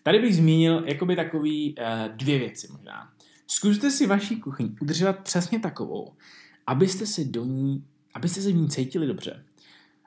[0.03, 3.09] Tady bych zmínil jakoby takový uh, dvě věci možná.
[3.47, 6.13] Zkuste si vaší kuchyň udržovat přesně takovou,
[6.67, 9.45] abyste se do ní, abyste se v ní cítili dobře.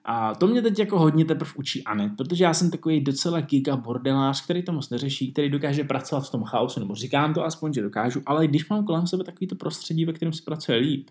[0.05, 3.75] A to mě teď jako hodně teprve učí Anet, protože já jsem takový docela giga
[3.75, 7.73] bordelář, který to moc neřeší, který dokáže pracovat v tom chaosu, nebo říkám to aspoň,
[7.73, 11.09] že dokážu, ale když mám kolem sebe takovýto prostředí, ve kterém se pracuje líp,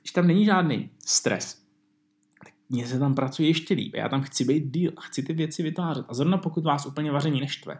[0.00, 1.62] když tam není žádný stres,
[2.44, 3.94] tak mně se tam pracuje ještě líp.
[3.94, 6.06] Já tam chci být díl, chci ty věci vytvářet.
[6.08, 7.78] A zrovna pokud vás úplně vaření neštve,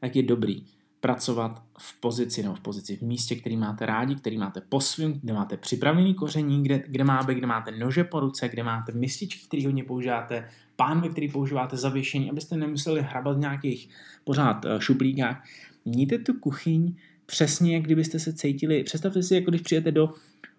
[0.00, 0.64] tak je dobrý
[1.00, 5.20] pracovat v pozici nebo v pozici v místě, který máte rádi, který máte po svým,
[5.22, 9.46] kde máte připravený koření, kde, kde, máte, kde máte nože po ruce, kde máte mističky,
[9.46, 13.88] který hodně používáte, pánve, který používáte zavěšení, abyste nemuseli hrabat v nějakých
[14.24, 15.44] pořád eh, šuplíkách.
[15.84, 16.94] Mějte tu kuchyň
[17.26, 18.84] přesně, jak kdybyste se cítili.
[18.84, 20.14] Představte si, jako když přijete do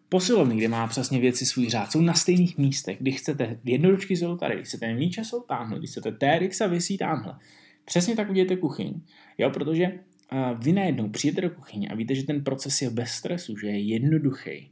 [0.10, 2.97] posilovny, kde má přesně věci svůj řád, jsou na stejných místech.
[2.99, 7.36] Když chcete jednodučky jsou tady, když chcete míče jsou tamhle, když chcete TRX vysí tamhle.
[7.86, 9.01] Přesně tak udějte kuchyň,
[9.38, 9.99] jo, protože
[10.30, 13.68] a vy najednou přijete do kuchyně a víte, že ten proces je bez stresu, že
[13.68, 14.72] je jednoduchý.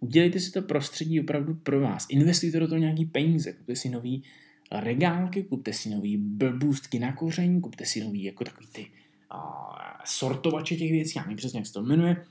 [0.00, 2.06] Udělejte si to prostředí opravdu pro vás.
[2.10, 4.22] Investujte do toho nějaký peníze, kupte si nový
[4.72, 8.86] regálky, kupte si nový blbůstky na koření, kupte si nový jako takový ty
[9.34, 9.38] uh,
[10.04, 12.24] sortovače těch věcí, já nevím přesně, jak se to jmenuje,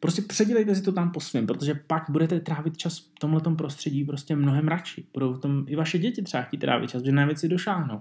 [0.00, 4.04] Prostě předělejte si to tam po svém, protože pak budete trávit čas v tomhle prostředí
[4.04, 5.04] prostě mnohem radši.
[5.12, 8.00] Budou v tom i vaše děti třeba chtít trávit čas, že na věci došáhnou.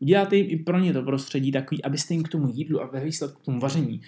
[0.00, 3.04] Uděláte jim i pro ně to prostředí takový, abyste jim k tomu jídlu a ve
[3.04, 4.00] výsledku k tomu vaření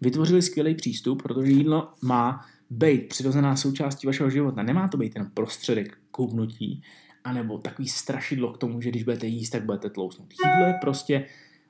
[0.00, 4.62] vytvořili skvělý přístup, protože jídlo má být přirozená součástí vašeho života.
[4.62, 6.82] Nemá to být jen prostředek koubnutí,
[7.24, 10.32] anebo takový strašidlo k tomu, že když budete jíst, tak budete tlousnout.
[10.32, 11.26] Jídlo je prostě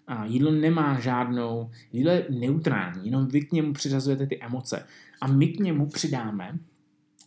[0.07, 4.87] a jídlo nemá žádnou, jídlo je neutrální, jenom vy k němu přiřazujete ty emoce.
[5.25, 6.59] A my k němu přidáme,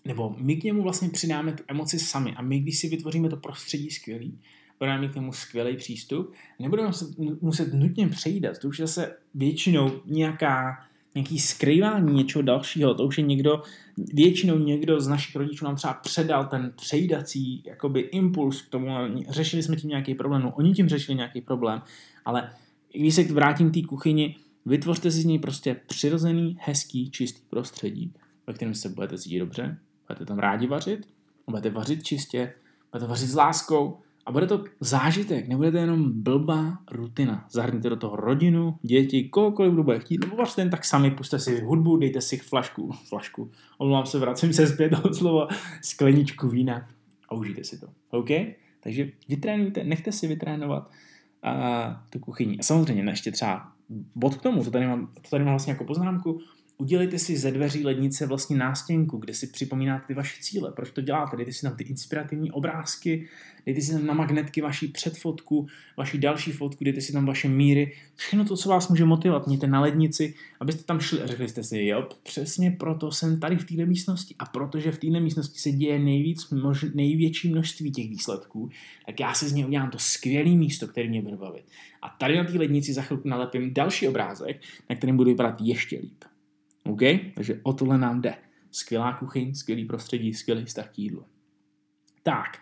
[0.05, 2.33] nebo my k němu vlastně přidáme tu emoci sami.
[2.35, 4.39] A my, když si vytvoříme to prostředí skvělý,
[4.79, 7.05] budeme mít k němu skvělý přístup, nebudeme se
[7.41, 8.59] muset nutně přejídat.
[8.59, 10.77] To už je zase většinou nějaká,
[11.15, 12.93] nějaký skrývání něčeho dalšího.
[12.93, 13.63] To už je někdo,
[14.13, 18.87] většinou někdo z našich rodičů nám třeba předal ten přejídací jakoby impuls k tomu.
[19.29, 21.81] Řešili jsme tím nějaký problém, no oni tím řešili nějaký problém,
[22.25, 22.49] ale
[22.93, 24.35] když se vrátím té kuchyni,
[24.67, 28.13] vytvořte si z ní prostě přirozený, hezký, čistý prostředí,
[28.47, 31.07] ve kterém se budete cítit dobře, budete tam rádi vařit,
[31.47, 32.53] budete vařit čistě,
[32.91, 37.47] budete vařit s láskou a bude to zážitek, nebudete jenom blbá rutina.
[37.51, 41.39] Zahrňte do toho rodinu, děti, kohokoliv kdo bude chtít, nebo vařte jen tak sami, puste
[41.39, 45.47] si hudbu, dejte si flašku, flašku, omlouvám se, vracím se zpět do slova,
[45.81, 46.87] skleničku vína
[47.29, 47.87] a užijte si to.
[48.09, 48.29] OK?
[48.79, 50.91] Takže vytrénujte, nechte si vytrénovat
[51.43, 52.57] a tu kuchyni.
[52.59, 53.76] A samozřejmě ještě třeba
[54.15, 56.39] bod k tomu, to tady mám, to tady mám vlastně jako poznámku,
[56.79, 60.71] Udělejte si ze dveří lednice vlastně nástěnku, kde si připomínáte ty vaše cíle.
[60.71, 61.37] Proč to děláte?
[61.37, 63.27] Dejte si tam ty inspirativní obrázky,
[63.65, 65.67] dejte si tam na magnetky vaši předfotku,
[65.97, 69.67] vaši další fotku, dejte si tam vaše míry, všechno to, co vás může motivovat, mějte
[69.67, 73.65] na lednici, abyste tam šli a řekli jste si, jo, přesně proto jsem tady v
[73.65, 78.69] této místnosti a protože v této místnosti se děje nejvíc, mož, největší množství těch výsledků,
[79.05, 81.63] tak já si z něj udělám to skvělé místo, které mě bude bavit.
[82.01, 85.99] A tady na té lednici za chvilku nalepím další obrázek, na kterém budu vypadat ještě
[85.99, 86.23] líp.
[86.87, 87.01] OK?
[87.35, 88.33] Takže o tohle nám jde.
[88.71, 91.25] Skvělá kuchyň, skvělý prostředí, skvělý vztah k jídlu.
[92.23, 92.57] Tak,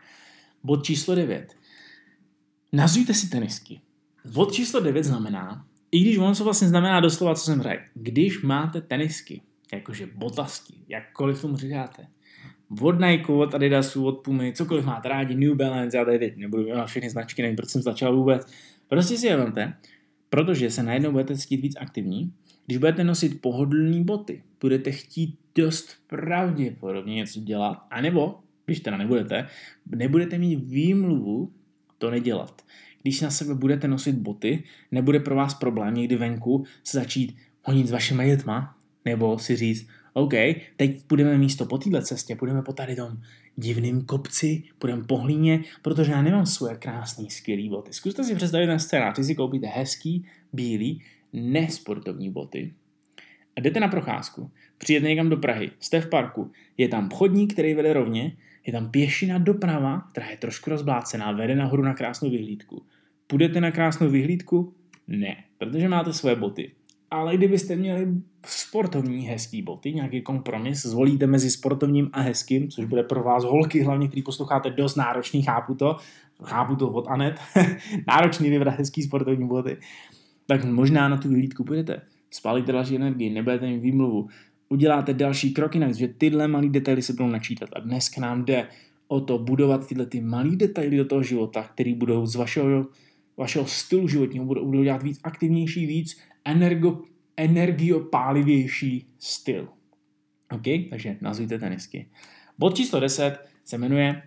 [0.64, 1.56] bod číslo 9.
[2.74, 3.82] Nazujte si tenisky.
[4.34, 8.42] Bod číslo 9 znamená, i když ono to vlastně znamená doslova, co jsem řekl, když
[8.42, 9.42] máte tenisky,
[9.74, 12.08] jakože botasky, jakkoliv tomu říkáte,
[12.82, 16.76] od Nike, od Adidasu, od Pumy, cokoliv máte rádi, New Balance, já tady teď nebudu
[16.76, 18.54] na všechny značky, nevím, proč jsem začal vůbec.
[18.88, 19.74] Prostě si je vemte,
[20.30, 22.34] protože se najednou budete cítit víc aktivní
[22.66, 29.48] když budete nosit pohodlné boty, budete chtít dost pravděpodobně něco dělat, anebo, když teda nebudete,
[29.96, 31.52] nebudete mít výmluvu
[31.98, 32.62] to nedělat.
[33.02, 37.88] Když na sebe budete nosit boty, nebude pro vás problém někdy venku se začít honit
[37.88, 40.34] s vašimi dětma, nebo si říct, OK,
[40.78, 43.18] teď půjdeme místo po této cestě, půjdeme po tady tom
[43.56, 47.94] divným kopci, půjdeme po hlíně, protože já nemám svoje krásné, skvělé boty.
[47.94, 51.02] Zkuste si představit ten scénář, ty si koupíte hezký, bílý,
[51.36, 52.74] nesportovní boty
[53.58, 57.74] a jdete na procházku, přijete někam do Prahy, jste v parku, je tam chodník, který
[57.74, 62.84] vede rovně, je tam pěšina doprava, která je trošku rozblácená, vede nahoru na krásnou vyhlídku.
[63.28, 64.74] Půjdete na krásnou vyhlídku?
[65.08, 66.72] Ne, protože máte svoje boty.
[67.12, 68.08] Ale kdybyste měli
[68.46, 73.84] sportovní hezký boty, nějaký kompromis, zvolíte mezi sportovním a hezkým, což bude pro vás holky,
[73.84, 75.98] hlavně který posloucháte, dost náročný, chápu to,
[76.44, 77.40] chápu to od Anet,
[78.08, 79.78] náročný vybrat hezký sportovní boty,
[80.48, 82.02] tak možná na tu vyhlídku půjdete.
[82.32, 84.28] Spálíte další energii, nebudete mít výmluvu,
[84.70, 87.70] uděláte další kroky navíc, že tyhle malé detaily se budou načítat.
[87.76, 88.68] A dneska nám jde
[89.08, 92.88] o to budovat tyhle ty malé detaily do toho života, které budou z vašeho,
[93.38, 97.02] vašeho stylu životního, budou, budou dělat víc aktivnější, víc energo,
[97.38, 99.68] energiopálivější styl.
[100.52, 100.90] OK?
[100.90, 102.10] Takže nazvíte tenisky.
[102.58, 104.22] Bod číslo 10 se jmenuje,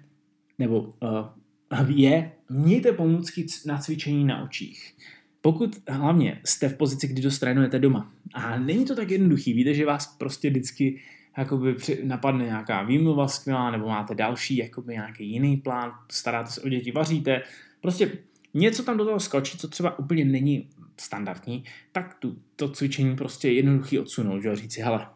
[0.58, 4.94] nebo uh, je, mějte pomůcky na cvičení na očích.
[5.40, 9.74] Pokud hlavně jste v pozici, kdy dost trénujete doma a není to tak jednoduchý, víte,
[9.74, 11.00] že vás prostě vždycky
[11.38, 16.68] jakoby napadne nějaká výmluva skvělá, nebo máte další jakoby nějaký jiný plán, staráte se o
[16.68, 17.42] děti, vaříte,
[17.80, 18.12] prostě
[18.54, 20.68] něco tam do toho skočí, co třeba úplně není
[21.00, 25.06] standardní, tak tu, to cvičení prostě je jednoduchý odsunout, že říct si, hele,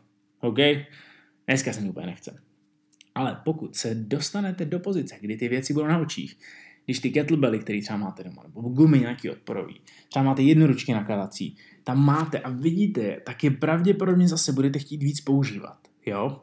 [0.41, 0.59] OK,
[1.47, 2.43] dneska se mi úplně nechce.
[3.14, 6.39] Ale pokud se dostanete do pozice, kdy ty věci budou na očích,
[6.85, 11.57] když ty kettlebelly, které třeba máte doma, nebo gumy nějaký odporový, třeba máte jednoručky nakladací,
[11.85, 15.78] tam máte a vidíte tak je pravděpodobně zase budete chtít víc používat.
[16.07, 16.41] Jo?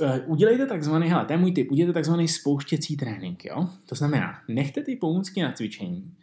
[0.00, 3.68] Eh, udělejte takzvaný, hele, to je můj tip, udělejte takzvaný spouštěcí trénink, jo?
[3.86, 6.14] To znamená, nechte ty pomůcky na cvičení,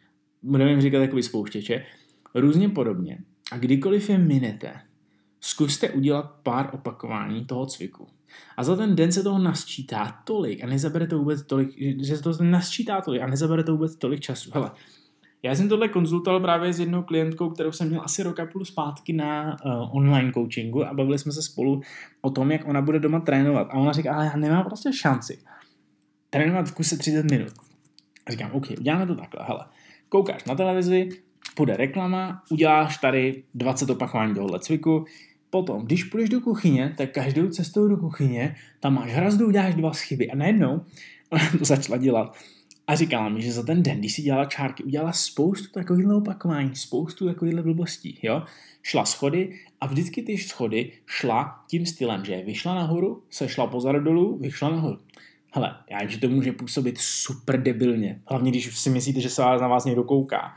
[0.44, 1.86] budeme jim říkat takový spouštěče,
[2.36, 3.20] různě podobně.
[3.52, 4.74] A kdykoliv je minete,
[5.42, 8.08] zkuste udělat pár opakování toho cviku.
[8.58, 11.70] A za ten den se toho nasčítá tolik a nezabere to vůbec tolik,
[12.02, 14.52] že se to nasčítá tolik a nezabere to vůbec tolik času.
[14.54, 14.72] Hele,
[15.44, 19.14] já jsem tohle konzultoval právě s jednou klientkou, kterou jsem měl asi roka půl zpátky
[19.14, 21.82] na uh, online coachingu a bavili jsme se spolu
[22.22, 23.68] o tom, jak ona bude doma trénovat.
[23.72, 25.40] A ona říká, ale já nemám prostě šanci
[26.30, 27.54] trénovat v kuse 30 minut.
[28.26, 29.66] A říkám, OK, uděláme to takhle, hele,
[30.10, 31.10] koukáš na televizi,
[31.56, 35.06] půjde reklama, uděláš tady 20 opakování tohohle cviku,
[35.50, 39.93] Potom, když půjdeš do kuchyně, tak každou cestou do kuchyně, tam máš hrazdu, uděláš dva
[39.93, 40.32] chyby.
[40.32, 40.82] A najednou
[41.30, 42.38] ona to začala dělat.
[42.88, 46.76] A říkala mi, že za ten den, když si dělala čárky, udělala spoustu takovýchhle opakování,
[46.76, 48.43] spoustu takovýchhle blbostí, jo.
[48.84, 54.00] Šla schody a vždycky ty schody šla tím stylem, že vyšla nahoru, se šla pozadu
[54.00, 54.97] dolů, vyšla nahoru.
[55.54, 59.41] Hele, já vím, že to může působit super debilně, hlavně když si myslíte, že se
[59.41, 60.56] na vás někdo kouká.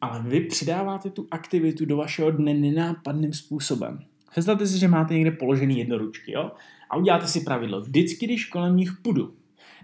[0.00, 3.98] Ale vy přidáváte tu aktivitu do vašeho dne nenápadným způsobem.
[4.32, 6.50] Představte si, že máte někde položený jednoručky, jo?
[6.90, 7.80] A uděláte si pravidlo.
[7.80, 9.34] Vždycky, když kolem nich půjdu,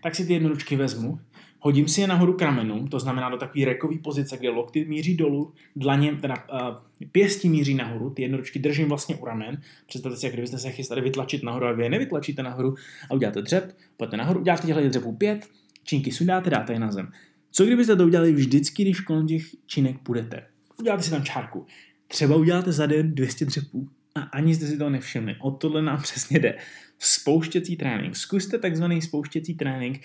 [0.02, 1.18] tak si ty jednoručky vezmu,
[1.60, 5.16] hodím si je nahoru k ramenům, to znamená do takové rekové pozice, kde lokty míří
[5.16, 9.60] dolů, dlaně, teda uh, pěstí míří nahoru, ty jednoručky držím vlastně u ramen.
[9.86, 12.74] Představte si, jak kdybyste se chystali vytlačit nahoru a vy je nevytlačíte nahoru
[13.10, 15.48] a uděláte dřep, pojďte nahoru, uděláte těchto dřepů pět,
[15.84, 17.12] činky sundáte, dáte je na zem.
[17.50, 20.46] Co kdybyste to udělali vždycky, když kolem těch činek půjdete?
[20.80, 21.66] Uděláte si tam čárku.
[22.08, 25.36] Třeba uděláte za den 200 dřepů, a ani jste si to nevšimli.
[25.40, 26.58] O tohle nám přesně jde.
[26.98, 28.16] Spouštěcí trénink.
[28.16, 30.00] Zkuste takzvaný spouštěcí trénink.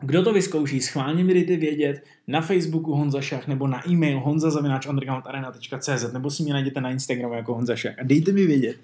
[0.00, 6.12] Kdo to vyzkouší, schválně mi dejte vědět na Facebooku Honza Šach nebo na e-mail honza.undergroundarena.cz
[6.12, 8.76] nebo si mě najděte na Instagramu jako Honza Šach a dejte mi vědět,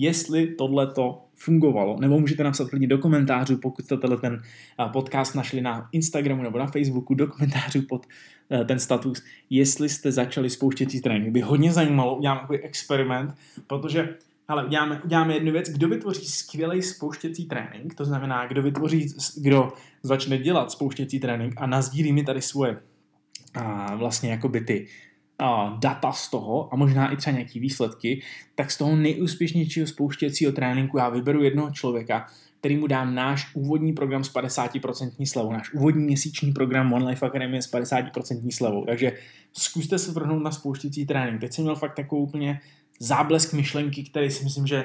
[0.00, 2.00] jestli tohle to fungovalo.
[2.00, 4.42] Nebo můžete napsat klidně do komentářů, pokud jste tenhle ten
[4.92, 8.06] podcast našli na Instagramu nebo na Facebooku, do komentářů pod
[8.50, 11.32] eh, ten status, jestli jste začali spouštěcí trénink.
[11.32, 13.34] By hodně zajímalo, udělám takový experiment,
[13.66, 14.14] protože
[14.48, 19.72] ale uděláme, uděláme jednu věc, kdo vytvoří skvělý spouštěcí trénink, to znamená, kdo vytvoří, kdo
[20.02, 22.76] začne dělat spouštěcí trénink a nazdílí mi tady svoje
[23.54, 24.86] a vlastně jakoby ty
[25.78, 28.22] data z toho a možná i třeba nějaký výsledky,
[28.54, 32.26] tak z toho nejúspěšnějšího spouštěcího tréninku já vyberu jednoho člověka,
[32.60, 37.26] který mu dám náš úvodní program s 50% slevou, náš úvodní měsíční program One Life
[37.26, 38.84] Academy s 50% slevou.
[38.84, 39.12] Takže
[39.52, 41.40] zkuste se vrhnout na spouštěcí trénink.
[41.40, 42.60] Teď jsem měl fakt takovou úplně
[43.00, 44.84] záblesk myšlenky, který si myslím, že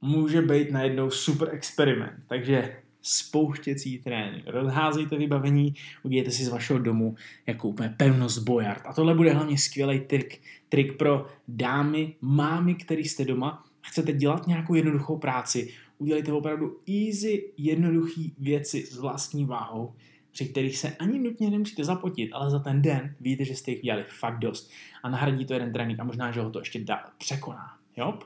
[0.00, 2.12] může být najednou super experiment.
[2.28, 2.76] Takže
[3.06, 4.44] spouštěcí trénink.
[4.46, 7.14] Rozházejte vybavení, udějte si z vašeho domu
[7.46, 8.82] jako úplně pevnost bojard.
[8.86, 14.12] A tohle bude hlavně skvělý trik, trik pro dámy, mámy, který jste doma a chcete
[14.12, 15.72] dělat nějakou jednoduchou práci.
[15.98, 19.94] Udělejte opravdu easy, jednoduché věci s vlastní váhou,
[20.32, 23.82] při kterých se ani nutně nemusíte zapotit, ale za ten den víte, že jste jich
[23.82, 24.70] dělali fakt dost.
[25.02, 27.78] A nahradí to jeden trénink a možná, že ho to ještě dá, překoná.
[27.96, 28.18] Jo?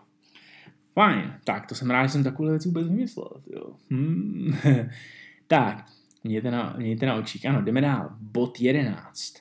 [0.94, 3.30] Fajn, tak to jsem rád, že jsem takovou věc vůbec vymyslel.
[3.46, 3.74] Jo.
[3.90, 4.56] Hmm.
[5.46, 5.86] tak,
[6.24, 7.46] mějte na, mějte na očích.
[7.46, 8.10] Ano, jdeme dál.
[8.20, 9.34] Bod 11.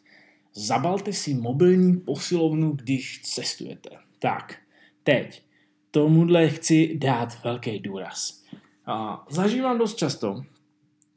[0.53, 3.89] Zabalte si mobilní posilovnu, když cestujete.
[4.19, 4.55] Tak,
[5.03, 5.43] teď.
[5.91, 8.43] Tomuhle chci dát velký důraz.
[8.85, 10.43] A zažívám dost často,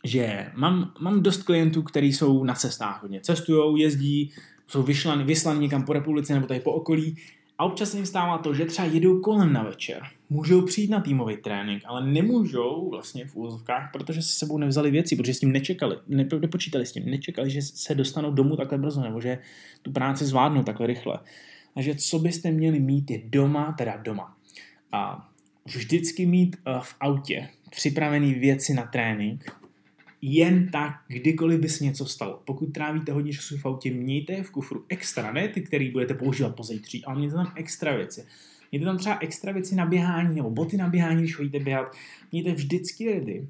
[0.05, 3.21] že mám, mám dost klientů, kteří jsou na cestách hodně.
[3.21, 4.33] Cestujou, jezdí,
[4.67, 7.17] jsou vyšlaný, vyslaní někam po republice nebo tady po okolí
[7.59, 10.03] a občas se jim stává to, že třeba jedou kolem na večer.
[10.33, 15.17] Můžou přijít na týmový trénink, ale nemůžou vlastně v úzovkách, protože si sebou nevzali věci,
[15.17, 19.01] protože s tím nečekali, ne, nepočítali s tím, nečekali, že se dostanou domů takhle brzo,
[19.01, 19.39] nebo že
[19.83, 21.19] tu práci zvládnou takhle rychle.
[21.75, 24.37] Takže co byste měli mít je doma, teda doma.
[24.93, 25.29] A
[25.65, 29.45] vždycky mít uh, v autě připravený věci na trénink,
[30.23, 32.43] jen tak, kdykoliv by se něco stalo.
[32.45, 36.57] Pokud trávíte hodně času v autě, mějte v kufru extra, ne ty, který budete používat
[36.57, 38.27] po zítří, ale mějte tam extra věci.
[38.73, 41.93] Mějte tam třeba extra věci na běhání nebo boty na běhání, když chodíte běhat.
[42.33, 43.49] Mějte vždycky ready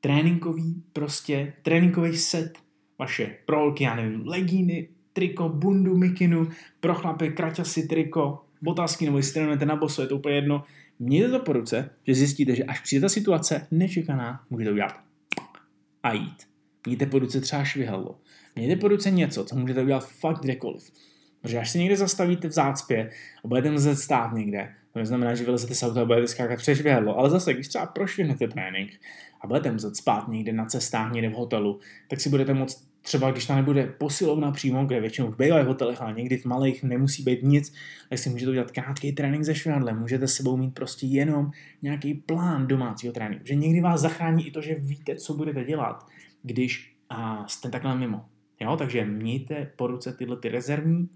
[0.00, 2.58] tréninkový, prostě tréninkový set,
[2.98, 6.48] vaše prolky, já nevím, legíny, triko, bundu, mikinu,
[6.80, 10.64] pro chlapy, kraťasy, triko, botasky nebo jestli trénujete na boso, je to úplně jedno.
[10.98, 15.00] Mějte to po ruce, že zjistíte, že až přijde ta situace nečekaná, můžete udělat
[16.02, 16.36] a jít.
[16.86, 18.18] Mějte po ruce třeba švihadlo.
[18.56, 20.92] Mějte po ruce něco, co můžete udělat fakt kdekoliv.
[21.42, 23.10] Protože až se někde zastavíte v zácpě
[23.44, 26.78] a budete muset stát někde, to neznamená, že vylezete z auta a budete skákat přes
[26.78, 28.90] švihadlo, ale zase, když třeba prošvihnete trénink
[29.40, 33.30] a budete muset spát někde na cestách, někde v hotelu, tak si budete moct třeba
[33.30, 37.22] když tam nebude posilovna přímo, kde většinou v bývalých hotelech, ale někdy v malých nemusí
[37.22, 37.72] být nic,
[38.08, 39.98] tak si můžete udělat krátký trénink ze švihadlem.
[39.98, 41.50] Můžete s sebou mít prostě jenom
[41.82, 43.46] nějaký plán domácího tréninku.
[43.46, 46.06] Že někdy vás zachrání i to, že víte, co budete dělat,
[46.42, 48.24] když a, jste takhle mimo.
[48.60, 48.76] Jo?
[48.76, 51.08] Takže mějte po ruce tyhle ty rezervní,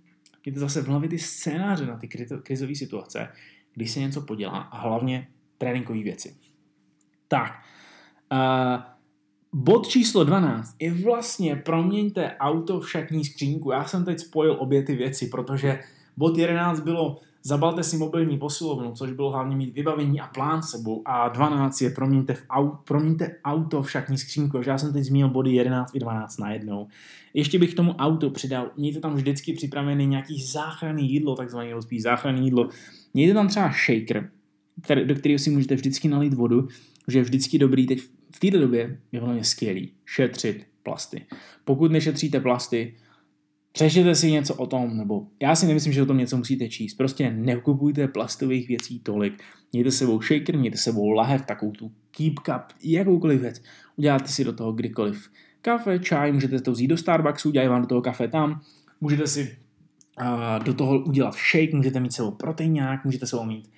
[0.47, 2.09] mějte zase v hlavě ty scénáře na ty
[2.42, 3.28] krizové situace,
[3.74, 5.28] když se něco podělá a hlavně
[5.59, 6.36] tréninkové věci.
[7.28, 7.53] Tak,
[8.32, 8.97] uh,
[9.59, 13.70] Bod číslo 12 je vlastně proměňte auto v šatní skřínku.
[13.70, 15.80] Já jsem teď spojil obě ty věci, protože
[16.16, 21.03] bod 11 bylo zabalte si mobilní posilovnu, což bylo hlavně mít vybavení a plán sebou
[21.05, 25.05] a 12 je proměňte, v au, proměňte auto v šatní skřínku, že já jsem teď
[25.05, 26.88] zmínil body 11 i 12 na jednou.
[27.34, 31.82] Ještě bych k tomu auto přidal, mějte tam vždycky připravený nějaký záchranný jídlo, takzvaný nebo
[31.82, 32.68] spíš záchranný jídlo.
[33.14, 34.30] Mějte tam třeba shaker,
[34.82, 36.68] který, do kterého si můžete vždycky nalít vodu,
[37.09, 38.01] že je vždycky dobrý teď
[38.34, 41.26] v této době je velmi skvělý šetřit plasty.
[41.64, 42.94] Pokud nešetříte plasty,
[43.77, 46.95] přečtěte si něco o tom, nebo já si nemyslím, že o tom něco musíte číst.
[46.95, 49.43] Prostě nekupujte plastových věcí tolik.
[49.72, 53.62] Mějte sebou shaker, mějte sebou lahev, takovou tu keep cup, jakoukoliv věc.
[53.97, 55.31] Uděláte si do toho kdykoliv.
[55.61, 58.61] Kafe, čaj, můžete to vzít do Starbucksu, udělají vám do toho kafe tam.
[59.01, 59.57] Můžete si
[60.20, 63.70] uh, do toho udělat shake, můžete mít sebou proteinák, můžete sebou mít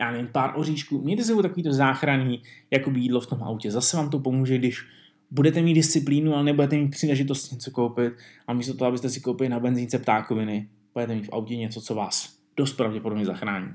[0.00, 3.70] já nevím, pár oříšků, mějte sebou takovýto záchranný jako jídlo v tom autě.
[3.70, 4.86] Zase vám to pomůže, když
[5.30, 8.12] budete mít disciplínu, ale nebudete mít příležitost něco koupit
[8.46, 11.94] a místo toho, abyste si koupili na benzínce ptákoviny, budete mít v autě něco, co
[11.94, 13.68] vás dost pravděpodobně zachrání.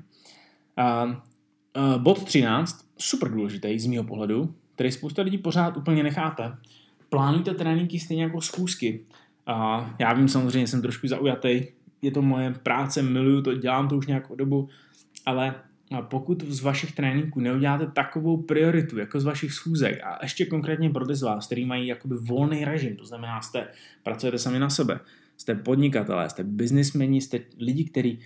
[0.77, 6.51] Uh, uh, bod 13, super důležitý z mého pohledu, který spousta lidí pořád úplně nechápe.
[7.09, 8.99] Plánujte tréninky stejně jako schůzky.
[9.49, 11.61] Uh, já vím samozřejmě, jsem trošku zaujatý,
[12.01, 14.69] je to moje práce, miluju to, dělám to už nějakou dobu,
[15.25, 15.55] ale
[16.01, 21.07] pokud z vašich tréninků neuděláte takovou prioritu, jako z vašich schůzek, a ještě konkrétně pro
[21.07, 23.67] ty z vás, který mají jakoby volný režim, to znamená, jste,
[24.03, 24.99] pracujete sami na sebe,
[25.37, 28.19] jste podnikatelé, jste biznismeni, jste lidi, kteří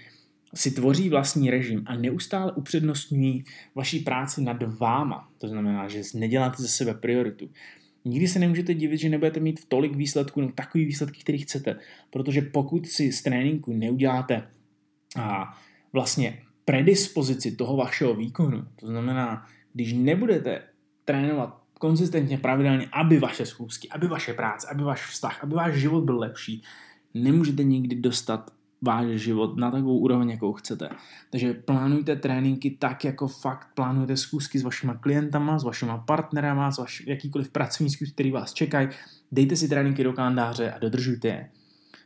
[0.53, 3.45] si tvoří vlastní režim a neustále upřednostňují
[3.75, 5.29] vaší práci nad váma.
[5.37, 7.49] To znamená, že neděláte ze sebe prioritu.
[8.05, 11.75] Nikdy se nemůžete divit, že nebudete mít tolik výsledků, no takový výsledky, který chcete.
[12.09, 14.47] Protože pokud si z tréninku neuděláte
[15.15, 15.57] a
[15.93, 20.61] vlastně predispozici toho vašeho výkonu, to znamená, když nebudete
[21.05, 26.03] trénovat konzistentně, pravidelně, aby vaše schůzky, aby vaše práce, aby váš vztah, aby váš život
[26.03, 26.63] byl lepší,
[27.13, 28.51] nemůžete nikdy dostat
[28.81, 30.89] váš život na takovou úroveň, jakou chcete.
[31.29, 36.77] Takže plánujte tréninky tak, jako fakt plánujete schůzky s vašima klientama, s vašima partnerama, s
[36.77, 38.87] vaš, jakýkoliv pracovní schůzky, který vás čekají.
[39.31, 41.49] Dejte si tréninky do kalendáře a dodržujte je.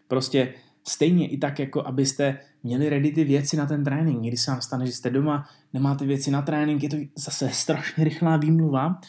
[0.08, 0.54] Prostě
[0.90, 4.22] stejně i tak, jako abyste měli ready ty věci na ten trénink.
[4.22, 8.04] Někdy se vám stane, že jste doma, nemáte věci na trénink, je to zase strašně
[8.04, 9.00] rychlá výmluva,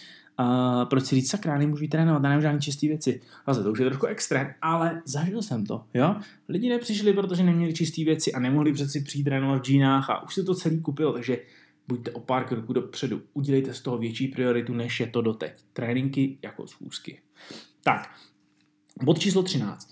[0.41, 3.20] Uh, proč si říct, sakra, nemůžu trénovat, nemám žádné čisté věci.
[3.47, 6.16] Zase to už je trošku extrém, ale zažil jsem to, jo.
[6.49, 10.35] Lidi nepřišli, protože neměli čisté věci a nemohli přeci přijít trénovat v džínách a už
[10.35, 11.39] se to celý kupilo, takže
[11.89, 15.53] buďte o pár kroků dopředu, udělejte z toho větší prioritu, než je to doteď.
[15.72, 17.20] Tréninky jako schůzky.
[17.85, 18.11] Tak,
[19.03, 19.91] bod číslo 13.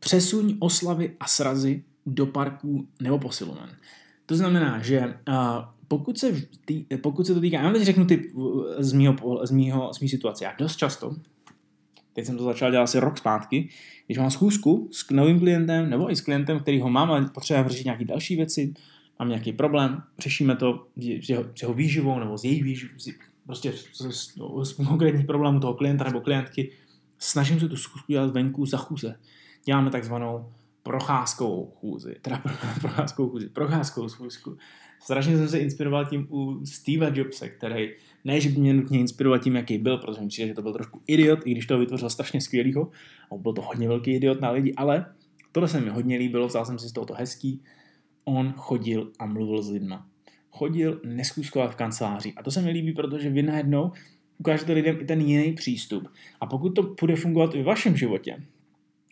[0.00, 3.76] Přesuň oslavy a srazy do parků nebo posiloven.
[4.26, 5.14] To znamená, že
[5.88, 6.42] pokud se,
[7.00, 8.32] pokud se to týká, já vám teď řeknu ty
[8.78, 10.44] z mýho, z mýho, z mýho situace.
[10.44, 11.16] Já dost často,
[12.12, 13.68] teď jsem to začal dělat asi rok zpátky,
[14.06, 17.68] když mám schůzku s novým klientem nebo i s klientem, který ho mám, ale potřebujeme
[17.68, 18.74] řešit nějaké další věci,
[19.18, 20.86] mám nějaký problém, řešíme to
[21.22, 22.92] s jeho, s jeho výživou nebo s jejich výživou,
[23.44, 26.72] prostě s, s, s konkrétní problémů toho klienta nebo klientky,
[27.18, 29.16] snažím se tu schůzku dělat venku za chůze.
[29.66, 30.52] Děláme takzvanou
[30.82, 32.42] procházkovou chůzi, teda
[32.80, 34.56] procházkovou chůzi, procházkovou schůzku.
[35.02, 37.90] Strašně jsem se inspiroval tím u Steva Jobse, který
[38.24, 40.72] ne, že by mě nutně inspirovat tím, jaký byl, protože mi přijde, že to byl
[40.72, 42.90] trošku idiot, i když to vytvořil strašně skvělýho.
[43.32, 45.06] A byl to hodně velký idiot na lidi, ale
[45.52, 47.62] tohle se mi hodně líbilo, vzal jsem si z toho to hezký.
[48.24, 50.06] On chodil a mluvil s lidma.
[50.50, 52.32] Chodil, neskúskoval v kanceláři.
[52.36, 53.92] A to se mi líbí, protože vy najednou
[54.38, 56.08] ukážete lidem i ten jiný přístup.
[56.40, 58.42] A pokud to bude fungovat i v vašem životě,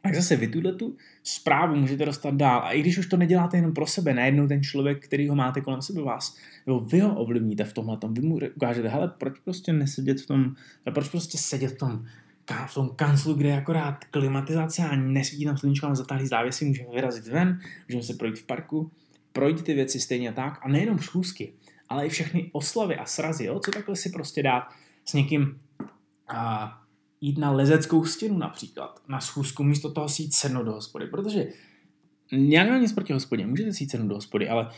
[0.04, 2.60] tak zase vy tuhle tu zprávu můžete dostat dál.
[2.64, 5.60] A i když už to neděláte jenom pro sebe, najednou ten člověk, který ho máte
[5.60, 6.36] kolem sebe vás,
[6.66, 10.54] nebo vy ho ovlivníte v tomhle, vy mu ukážete, hele, proč prostě nesedět v tom,
[10.94, 12.04] proč prostě sedět v tom,
[12.66, 16.88] v tom kanclu, kde je akorát klimatizace a nesvítí tam sluníčko, ale zatáhlý závěsy, můžeme
[16.94, 18.90] vyrazit ven, můžeme se projít v parku,
[19.32, 21.52] projít ty věci stejně tak a nejenom schůzky,
[21.88, 23.60] ale i všechny oslavy a srazy, jo?
[23.64, 24.68] co takhle si prostě dát
[25.04, 25.60] s někým
[26.28, 26.83] a
[27.24, 31.46] jít na lezeckou stěnu například, na schůzku, místo toho si jít sednout do hospody, protože
[32.32, 34.70] já nemám nic proti hospodě, můžete si jít sednout do hospody, ale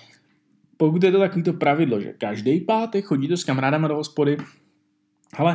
[0.77, 4.37] pokud je to takovýto pravidlo, že každý pátek chodíte s kamarádama do hospody,
[5.33, 5.53] ale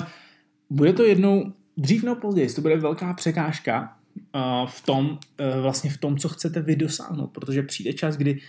[0.70, 3.98] bude to jednou, dřív nebo později, to bude velká překážka
[4.36, 8.40] uh, v tom, uh, vlastně v tom, co chcete vy dosáhnout, protože přijde čas, kdy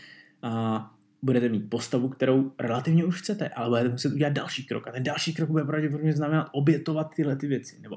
[0.44, 0.78] uh,
[1.22, 4.88] budete mít postavu, kterou relativně už chcete, ale budete muset udělat další krok.
[4.88, 7.96] A ten další krok bude pravděpodobně znamenat obětovat tyhle ty věci, nebo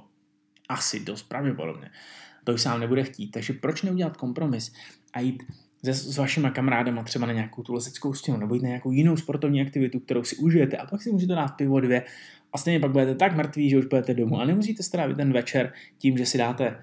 [0.69, 1.89] asi dost pravděpodobně.
[2.43, 3.31] To už sám nebude chtít.
[3.31, 4.73] Takže proč neudělat kompromis
[5.13, 5.43] a jít
[5.85, 9.17] se, s vašima kamarádama třeba na nějakou tu leseckou stěnu nebo jít na nějakou jinou
[9.17, 12.03] sportovní aktivitu, kterou si užijete a pak si můžete dát pivo dvě
[12.53, 15.73] a stejně pak budete tak mrtví, že už budete domů a nemusíte strávit ten večer
[15.97, 16.79] tím, že si dáte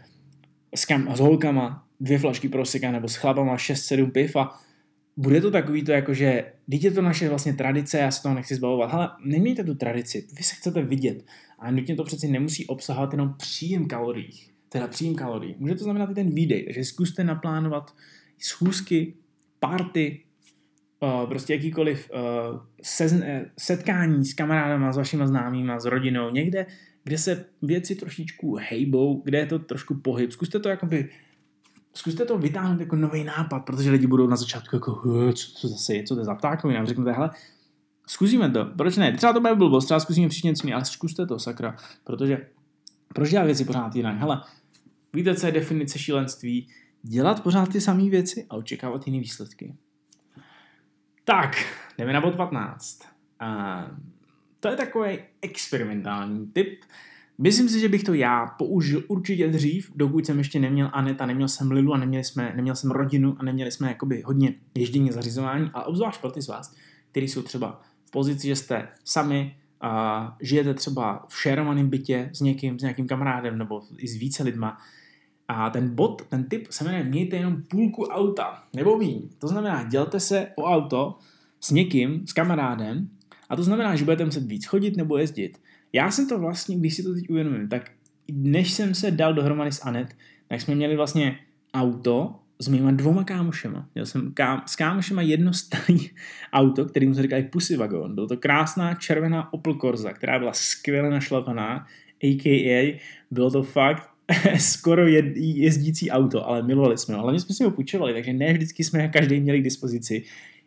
[0.75, 4.61] s, kam, s holkama dvě flašky proseka nebo s chlapama 6-7 piv a
[5.17, 8.55] bude to takový to jako, že je to naše vlastně tradice, já se toho nechci
[8.55, 8.95] zbavovat.
[8.95, 11.25] Ale nemějte tu tradici, vy se chcete vidět.
[11.59, 14.41] A nutně to přeci nemusí obsahovat jenom příjem kalorií.
[14.69, 15.55] Teda příjem kalorií.
[15.59, 16.65] Může to znamenat i ten výdej.
[16.65, 17.95] Takže zkuste naplánovat
[18.39, 19.15] schůzky,
[19.61, 20.21] party,
[21.01, 22.11] uh, prostě jakýkoliv
[22.83, 26.67] sezn- eh, setkání s kamarádama, s vašimi známými, s rodinou, někde,
[27.05, 30.33] kde se věci trošičku hejbou, kde je to trošku pohyb.
[30.33, 31.09] Zkuste to jakoby
[31.95, 35.95] zkuste to vytáhnout jako nový nápad, protože lidi budou na začátku jako, co to zase
[35.95, 37.31] je, co to je za ptákovina, řeknete, hele,
[38.07, 41.39] zkusíme to, proč ne, třeba to bude blbost, třeba zkusíme příště něco ale zkuste to,
[41.39, 42.47] sakra, protože
[43.15, 44.43] proč dělat věci pořád jinak, hele,
[45.13, 46.69] víte, co je definice šílenství,
[47.03, 49.77] dělat pořád ty samé věci a očekávat jiné výsledky.
[51.25, 52.99] Tak, jdeme na bod 15.
[53.41, 53.87] A
[54.61, 56.85] to je takový experimentální tip,
[57.39, 61.27] Myslím si, že bych to já použil určitě dřív, dokud jsem ještě neměl Anet a
[61.27, 65.11] neměl jsem Lilu a neměli jsme, neměl jsem rodinu a neměli jsme jakoby hodně ježdění
[65.11, 66.75] zařizování, ale obzvlášť pro ty z vás,
[67.11, 72.41] kteří jsou třeba v pozici, že jste sami, a žijete třeba v šerovaném bytě s
[72.41, 74.79] někým, s nějakým kamarádem nebo i s více lidma,
[75.49, 79.29] a ten bod, ten typ se jmenuje mějte jenom půlku auta, nebo míň.
[79.39, 81.19] To znamená, dělte se o auto
[81.61, 83.09] s někým, s kamarádem,
[83.49, 85.59] a to znamená, že budete muset víc chodit nebo jezdit.
[85.93, 87.91] Já jsem to vlastně, když si to teď uvědomím, tak
[88.33, 90.17] než jsem se dal dohromady s Anet,
[90.49, 91.39] tak jsme měli vlastně
[91.75, 93.89] auto s mýma dvoma kámošema.
[93.95, 95.99] Měl jsem ká, s kámošema jedno starý
[96.53, 98.15] auto, kterým se říkali Pussy Wagon.
[98.15, 101.87] Byl to krásná červená Opel Corsa, která byla skvěle našlapaná,
[102.23, 103.01] a.k.a.
[103.31, 104.09] bylo to fakt
[104.59, 107.23] skoro jed, jezdící auto, ale milovali jsme ho.
[107.23, 110.23] Hlavně jsme si ho půjčovali, takže ne vždycky jsme každý měli k dispozici.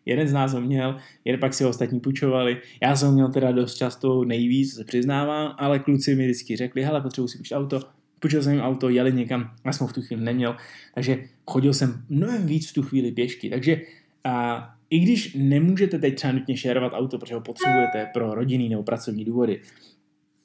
[0.05, 2.57] Jeden z nás ho měl, jeden pak si ho ostatní půjčovali.
[2.81, 6.83] Já jsem ho měl teda dost často nejvíc, se přiznávám, ale kluci mi vždycky řekli,
[6.83, 7.79] hele, potřebuji si půjčit auto,
[8.19, 10.55] půjčil jsem jim auto, jeli někam, já jsem ho v tu chvíli neměl,
[10.93, 13.49] takže chodil jsem mnohem víc v tu chvíli pěšky.
[13.49, 13.81] Takže
[14.23, 18.83] a, i když nemůžete teď třeba nutně šerovat auto, protože ho potřebujete pro rodinný nebo
[18.83, 19.61] pracovní důvody,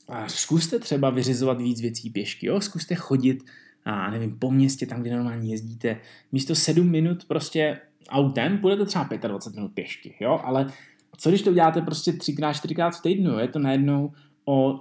[0.08, 2.60] a zkuste třeba vyřizovat víc věcí pěšky, jo?
[2.60, 3.44] zkuste chodit
[3.84, 6.00] a nevím, po městě, tam, kde normálně jezdíte,
[6.32, 7.78] místo 7 minut prostě
[8.08, 10.66] autem, budete třeba 25 minut pěšky, jo, ale
[11.16, 14.12] co když to uděláte prostě třikrát, čtyřikrát v týdnu, je to najednou
[14.44, 14.80] o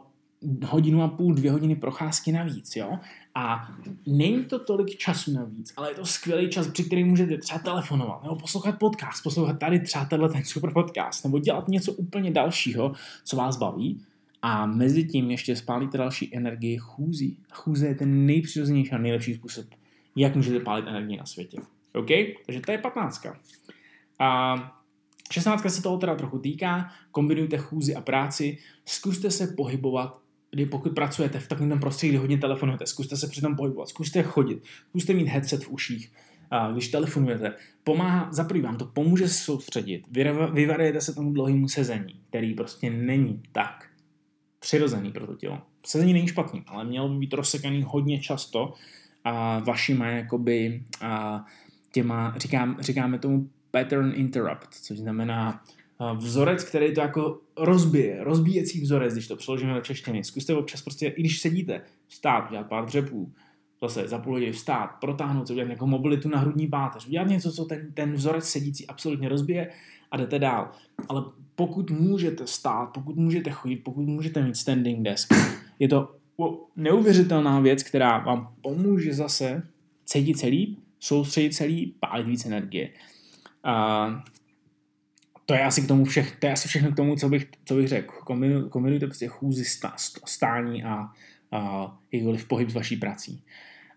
[0.66, 3.00] hodinu a půl, dvě hodiny procházky navíc, jo?
[3.36, 3.68] A
[4.08, 8.24] není to tolik času navíc, ale je to skvělý čas, při kterém můžete třeba telefonovat,
[8.24, 12.94] nebo poslouchat podcast, poslouchat tady třeba tenhle ten super podcast, nebo dělat něco úplně dalšího,
[13.24, 14.02] co vás baví.
[14.42, 17.38] A mezi tím ještě spálíte další energii chůzí.
[17.52, 19.66] Chůze je ten nejpřirozenější a nejlepší způsob,
[20.16, 21.58] jak můžete pálit energii na světě.
[21.94, 22.08] OK?
[22.46, 23.26] Takže to je 15.
[24.20, 24.56] A
[25.32, 30.20] 16 se toho teda trochu týká, kombinujte chůzi a práci, zkuste se pohybovat,
[30.52, 34.64] kdy pokud pracujete v takovém prostředí, kdy hodně telefonujete, zkuste se přitom pohybovat, zkuste chodit,
[34.90, 36.12] zkuste mít headset v uších,
[36.74, 40.04] když telefonujete, pomáhá, za vám to pomůže se soustředit,
[40.54, 43.90] vyvarujete se tomu dlouhému sezení, který prostě není tak
[44.60, 45.62] přirozený pro to tělo.
[45.86, 48.74] Sezení není špatný, ale mělo by být rozsekaný hodně často
[49.24, 51.46] a vašima jakoby a
[51.92, 55.64] těma, říkám, říkáme tomu pattern interrupt, což znamená
[56.18, 60.24] vzorec, který to jako rozbije, rozbíjecí vzorec, když to přeložíme do češtiny.
[60.24, 63.32] Zkuste občas prostě, i když sedíte, vstát, dělat pár dřepů,
[63.82, 67.52] zase za půl hodiny vstát, protáhnout se, udělat nějakou mobilitu na hrudní páteř, udělat něco,
[67.52, 69.70] co ten, ten vzorec sedící absolutně rozbije
[70.12, 70.72] a jdete dál.
[71.10, 71.24] Ale
[71.56, 75.34] pokud můžete stát, pokud můžete chodit, pokud můžete mít standing desk,
[75.80, 76.16] je to
[76.76, 79.64] neuvěřitelná věc, která vám pomůže zase
[80.06, 82.90] cítit se líp, soustředit líp, pálit víc energie.
[83.64, 84.24] A
[85.46, 87.76] to je asi k tomu všech, to je asi všechno k tomu, co bych, co
[87.76, 88.14] bych řekl.
[88.24, 89.94] Kombinu, kombinujte prostě chůzi stá,
[90.26, 91.10] stání a,
[91.52, 93.44] a jakýkoliv pohyb s vaší prací.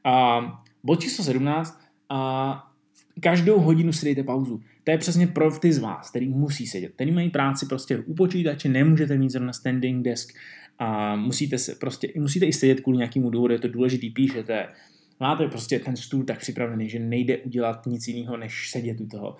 [0.05, 0.41] A
[0.85, 1.81] bod číslo 17.
[2.09, 2.73] A
[3.21, 4.63] každou hodinu si dejte pauzu.
[4.85, 8.15] To je přesně pro ty z vás, který musí sedět, který mají práci prostě u
[8.15, 10.35] počítače, nemůžete mít zrovna standing desk
[10.79, 14.69] a musíte se prostě, musíte i sedět kvůli nějakému důvodu, je to důležitý, píšete,
[15.23, 19.37] máte prostě ten stůl tak připravený, že nejde udělat nic jiného, než sedět u toho.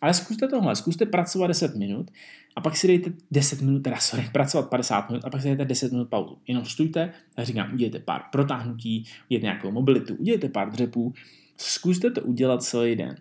[0.00, 2.10] Ale zkuste tohle, zkuste pracovat 10 minut
[2.56, 5.64] a pak si dejte 10 minut, teda sorry, pracovat 50 minut a pak si dejte
[5.64, 6.38] 10 minut pauzu.
[6.46, 11.12] Jenom stůjte a říkám, udělejte pár protáhnutí, udělejte nějakou mobilitu, udělejte pár dřepů,
[11.56, 13.16] zkuste to udělat celý den.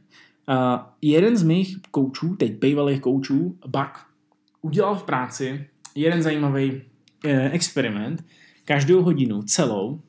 [0.50, 0.56] Uh,
[1.02, 3.92] jeden z mých koučů, teď bývalých koučů, Buck,
[4.62, 6.82] udělal v práci jeden zajímavý
[7.26, 8.26] eh, experiment.
[8.66, 10.02] Každou hodinu celou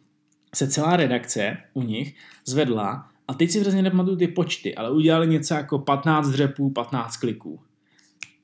[0.55, 5.27] se celá redakce u nich zvedla a teď si přesně nepamatuju ty počty, ale udělali
[5.27, 7.61] něco jako 15 dřepů, 15 kliků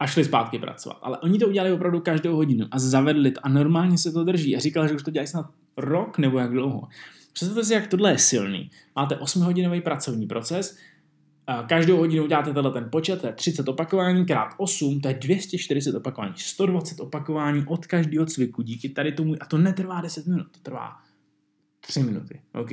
[0.00, 0.98] a šli zpátky pracovat.
[1.02, 4.56] Ale oni to udělali opravdu každou hodinu a zavedli to a normálně se to drží.
[4.56, 5.46] A říkal, že už to dělají snad
[5.76, 6.88] rok nebo jak dlouho.
[7.32, 8.70] Představte si, jak tohle je silný.
[8.96, 10.78] Máte 8-hodinový pracovní proces,
[11.66, 15.94] každou hodinu uděláte tenhle ten počet, to je 30 opakování krát 8, to je 240
[15.94, 20.58] opakování, 120 opakování od každého cviku, díky tady tomu, a to netrvá 10 minut, to
[20.62, 20.96] trvá
[21.80, 22.70] 3 minuty, OK,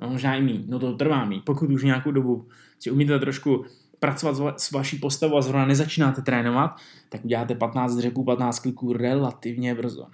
[0.00, 2.48] no, možná i mý, no to trvá mý, pokud už nějakou dobu
[2.78, 3.64] si umíte trošku
[3.98, 6.76] pracovat s vaší postavou a zrovna nezačínáte trénovat,
[7.08, 10.06] tak uděláte 15 dřepů, 15 kliků relativně brzo.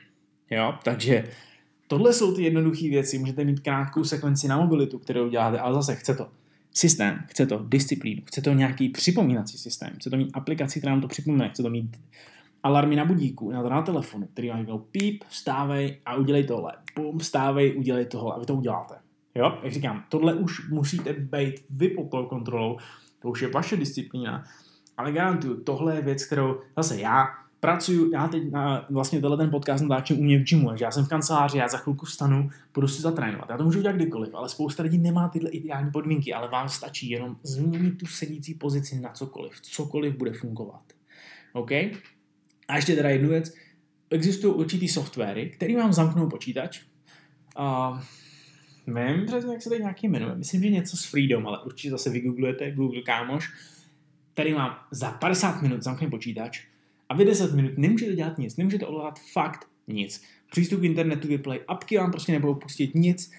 [0.51, 1.25] Jo, takže
[1.87, 3.19] tohle jsou ty jednoduché věci.
[3.19, 6.29] Můžete mít krátkou sekvenci na mobilitu, kterou děláte, ale zase chce to
[6.75, 11.01] systém, chce to disciplínu, chce to nějaký připomínací systém, chce to mít aplikaci, která nám
[11.01, 11.97] to připomíná, chce to mít
[12.67, 16.73] alarmy na budíku, na, na telefonu, který vám řeknou píp, stávej a udělej tohle.
[16.95, 18.95] Pum, stávej, udělej tohle a vy to uděláte.
[19.35, 22.77] Jo, jak říkám, tohle už musíte být vy pod kontrolou,
[23.23, 24.45] to už je vaše disciplína,
[24.97, 27.27] ale garantuju, tohle je věc, kterou zase já
[27.61, 30.91] pracuju, já teď na, vlastně tenhle ten podcast natáčím u mě v gymu, že já
[30.91, 33.51] jsem v kanceláři, já za chvilku vstanu, budu si zatrénovat.
[33.51, 37.11] Já to můžu udělat kdykoliv, ale spousta lidí nemá tyhle ideální podmínky, ale vám stačí
[37.11, 39.61] jenom změnit tu sedící pozici na cokoliv.
[39.61, 40.83] Cokoliv bude fungovat.
[41.53, 41.71] OK?
[42.69, 43.55] A ještě teda jednu věc.
[44.11, 46.81] Existují určitý softwary, který vám zamknou počítač.
[47.59, 48.01] Uh,
[48.87, 50.35] nevím přesně, jak se tady nějaký jmenuje.
[50.35, 53.51] Myslím, že něco s Freedom, ale určitě zase vygooglujete Google kámoš,
[54.33, 56.67] který vám za 50 minut zamkne počítač
[57.09, 60.23] a vy 10 minut nemůžete dělat nic, nemůžete ovládat fakt nic.
[60.51, 63.33] Přístup k internetu, vyplay, apky vám prostě nebudou pustit nic.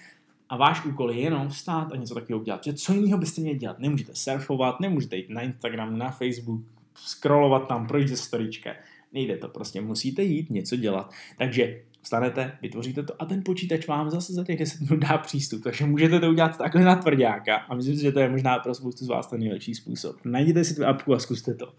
[0.48, 2.64] a váš úkol je jenom vstát a něco takového udělat.
[2.64, 3.78] Že co jiného byste měli dělat?
[3.78, 6.60] Nemůžete surfovat, nemůžete jít na Instagram, na Facebook,
[6.94, 8.70] scrollovat tam, projít ze storička.
[9.12, 11.12] Nejde to, prostě musíte jít něco dělat.
[11.38, 15.62] Takže vstanete, vytvoříte to a ten počítač vám zase za těch 10 minut dá přístup.
[15.64, 18.74] Takže můžete to udělat takhle na tvrdáka a myslím si, že to je možná pro
[18.74, 20.16] spoustu z vás ten nejlepší způsob.
[20.24, 21.74] Najděte si tu apku a zkuste to.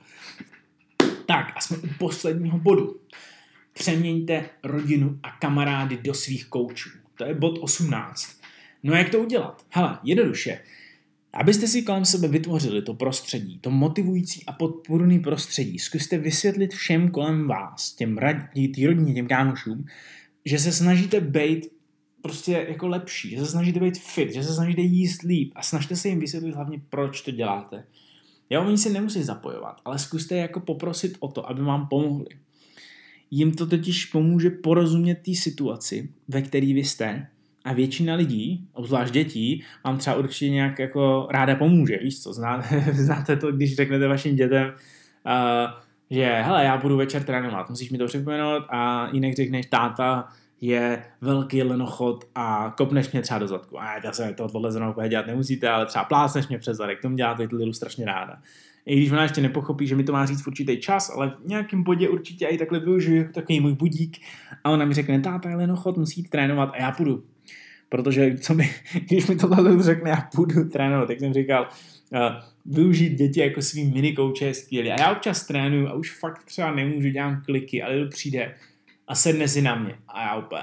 [1.26, 2.99] Tak a jsme u posledního bodu.
[3.73, 6.89] Přeměňte rodinu a kamarády do svých koučů.
[7.15, 8.39] To je bod 18.
[8.84, 9.65] No jak to udělat?
[9.69, 10.60] Hele, jednoduše.
[11.34, 17.11] Abyste si kolem sebe vytvořili to prostředí, to motivující a podporný prostředí, zkuste vysvětlit všem
[17.11, 19.85] kolem vás, těm radí, tý rodině, těm kámošům,
[20.45, 21.68] že se snažíte být
[22.22, 25.95] prostě jako lepší, že se snažíte být fit, že se snažíte jíst líp a snažte
[25.95, 27.84] se jim vysvětlit hlavně, proč to děláte.
[28.49, 32.27] Jo, oni se nemusí zapojovat, ale zkuste jako poprosit o to, aby vám pomohli.
[33.31, 37.27] Jim to totiž pomůže porozumět té situaci, ve které vy jste
[37.65, 41.98] a většina lidí, obzvlášť dětí, vám třeba určitě nějak jako ráda pomůže.
[42.03, 45.72] Víš co, znáte, znáte to, když řeknete vašim dětem, uh,
[46.10, 50.27] že hele, já budu večer trénovat, musíš mi to připomenout a jinak řekneš, táta
[50.61, 53.81] je velký lenochod a kopneš mě třeba do zadku.
[53.81, 57.02] A já se to tohle zrovna úplně dělat nemusíte, ale třeba plásneš mě přes zadek,
[57.02, 58.41] tomu děláte Lilu strašně ráda.
[58.86, 61.48] I když ona ještě nepochopí, že mi to má říct v určitý čas, ale v
[61.48, 64.18] nějakém bodě určitě i takhle využiju jako takový můj budík
[64.64, 67.23] a ona mi řekne, táta je lenochod, musí trénovat a já půjdu.
[67.90, 68.70] Protože co mi,
[69.07, 71.68] když mi tohle řekne, já půjdu trénovat, tak jsem říkal,
[72.11, 72.20] uh,
[72.66, 74.91] využít děti jako svý mini kouče je skvělý.
[74.91, 78.56] A já občas trénuju a už fakt třeba nemůžu, dělám kliky, ale to přijde
[79.07, 79.95] a sedne si na mě.
[80.07, 80.61] A já úplně,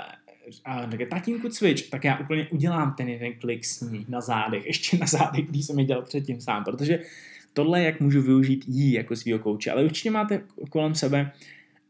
[0.65, 4.67] a řekne, tatínku cvič, tak já úplně udělám ten jeden klik s ní na zádech,
[4.67, 6.99] ještě na zádech, když jsem je dělal předtím sám, protože
[7.53, 11.33] tohle jak můžu využít jí jako svého kouče, ale určitě máte kolem sebe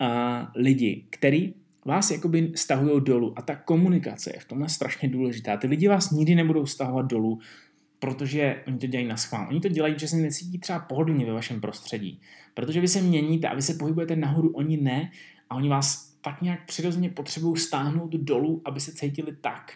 [0.00, 0.06] uh,
[0.54, 1.54] lidi, který
[1.86, 5.56] vás jakoby stahují dolů a ta komunikace je v tomhle strašně důležitá.
[5.56, 7.38] Ty lidi vás nikdy nebudou stahovat dolů,
[7.98, 9.48] protože oni to dělají na schvál.
[9.48, 12.20] Oni to dělají, že se necítí třeba pohodlně ve vašem prostředí.
[12.54, 15.10] Protože vy se měníte a vy se pohybujete nahoru, oni ne
[15.50, 19.72] a oni vás tak nějak přirozeně potřebují stáhnout dolů, aby se cítili tak.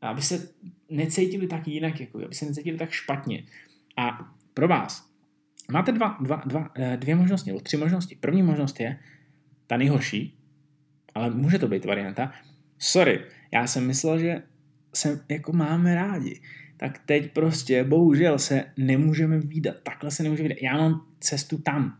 [0.00, 0.48] Aby se
[0.90, 3.44] necítili tak jinak, jako, aby se necítili tak špatně.
[3.96, 5.08] A pro vás
[5.70, 8.16] máte dva, dva, dva, eh, dvě možnosti, nebo tři možnosti.
[8.20, 8.98] První možnost je
[9.66, 10.39] ta nejhorší,
[11.14, 12.32] ale může to být varianta.
[12.78, 13.20] Sorry,
[13.52, 14.42] já jsem myslel, že
[14.94, 16.40] se jako máme rádi.
[16.76, 19.76] Tak teď prostě, bohužel, se nemůžeme výdat.
[19.82, 20.62] Takhle se nemůžeme výdat.
[20.62, 21.98] Já mám cestu tam.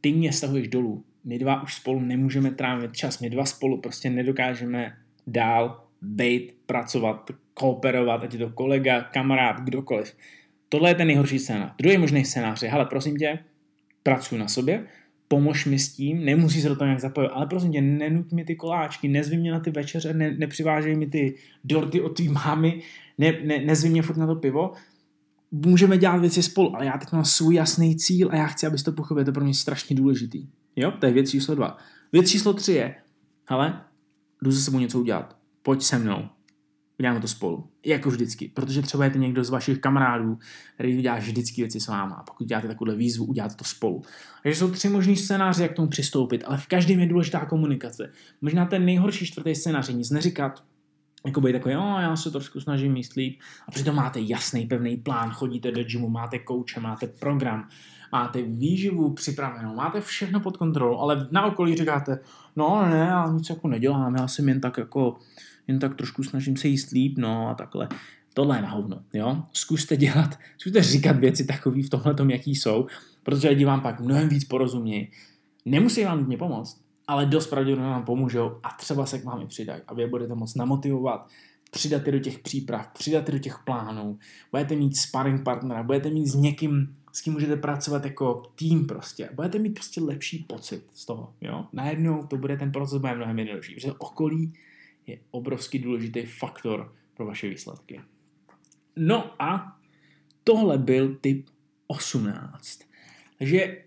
[0.00, 1.04] Ty mě stahuješ dolů.
[1.24, 3.20] My dva už spolu nemůžeme trávit čas.
[3.20, 4.96] My dva spolu prostě nedokážeme
[5.26, 10.16] dál být, pracovat, kooperovat, ať je to kolega, kamarád, kdokoliv.
[10.68, 11.72] Tohle je ten nejhorší scénář.
[11.78, 13.38] Druhý možný scénář je, hele, prosím tě,
[14.02, 14.86] pracuji na sobě,
[15.32, 18.44] pomož mi s tím, nemusí se do toho nějak zapojit, ale prosím tě, nenuť mi
[18.44, 21.34] ty koláčky, nezvi mě na ty večeře, ne, nepřivážej mi ty
[21.64, 22.82] dorty od tvý mámy,
[23.18, 24.72] ne, ne, nezvi mě furt na to pivo,
[25.50, 28.82] můžeme dělat věci spolu, ale já teď mám svůj jasný cíl a já chci, abys
[28.82, 30.46] to pochopil, to pro mě strašně důležitý.
[30.76, 31.76] Jo, to je věc číslo dva.
[32.12, 32.94] Věc číslo tři je,
[33.48, 33.80] hele,
[34.42, 36.28] jdu se sebou něco udělat, pojď se mnou,
[37.00, 37.68] uděláme to spolu.
[37.86, 38.48] Jako vždycky.
[38.54, 40.38] Protože třeba je to někdo z vašich kamarádů,
[40.74, 42.14] který dělá vždycky věci s váma.
[42.14, 44.02] A pokud děláte takovou výzvu, uděláte to spolu.
[44.42, 48.12] Takže jsou tři možný scénáře, jak k tomu přistoupit, ale v každém je důležitá komunikace.
[48.40, 50.64] Možná ten nejhorší čtvrtý scénář je nic neříkat,
[51.26, 53.40] jako být takový, oh, já se trošku snažím líp.
[53.68, 57.68] A přitom máte jasný, pevný plán, chodíte do gymu, máte kouče, máte program,
[58.12, 62.18] máte výživu připravenou, máte všechno pod kontrolou, ale na okolí říkáte,
[62.56, 65.16] no ne, já nic jako nedělám, já jsem jen tak jako
[65.68, 67.88] jen tak trošku snažím se jíst líp, no a takhle.
[68.34, 69.42] Tohle je na hovno, jo?
[69.52, 72.86] Zkuste dělat, zkuste říkat věci takový v tomhle tom, jaký jsou,
[73.22, 75.10] protože lidi vám pak mnohem víc porozumějí.
[75.64, 79.46] Nemusí vám mě pomoct, ale dost pravděpodobně vám pomůžou a třeba se k vám i
[79.46, 81.28] přidají a vy je budete moc namotivovat,
[81.70, 84.18] přidat je do těch příprav, přidat je do těch plánů,
[84.50, 89.30] budete mít sparring partnera, budete mít s někým, s kým můžete pracovat jako tým prostě.
[89.34, 91.66] Budete mít prostě lepší pocit z toho, jo.
[91.72, 94.52] Najednou to bude ten proces bude mnohem jednodušší, protože okolí
[95.10, 98.00] je obrovský důležitý faktor pro vaše výsledky.
[98.96, 99.76] No a
[100.44, 101.46] tohle byl typ
[101.86, 102.80] 18.
[103.38, 103.78] Takže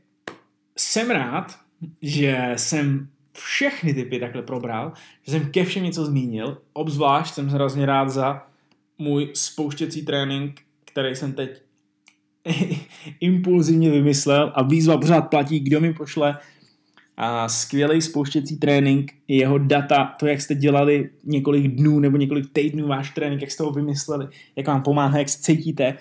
[0.78, 1.60] jsem rád,
[2.02, 4.94] že jsem všechny typy takhle probral,
[5.24, 6.62] že jsem ke všem něco zmínil.
[6.74, 8.48] Obzvlášť jsem hrozně rád za
[8.98, 11.62] můj spouštěcí trénink, který jsem teď
[13.20, 16.38] impulzivně vymyslel a výzva pořád platí, kdo mi pošle
[17.18, 22.88] a skvělý spouštěcí trénink, jeho data, to, jak jste dělali několik dnů nebo několik týdnů
[22.88, 25.98] váš trénink, jak jste ho vymysleli, jak vám pomáhá, jak se cítíte,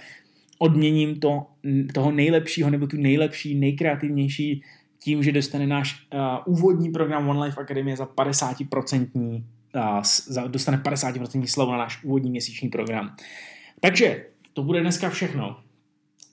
[0.58, 1.46] odměním to,
[1.94, 4.62] toho nejlepšího nebo tu nejlepší, nejkreativnější
[4.98, 9.42] tím, že dostane náš uh, úvodní program One Life Academy za 50%
[10.34, 13.14] uh, dostane 50% slovo na náš úvodní měsíční program.
[13.80, 15.56] Takže to bude dneska všechno.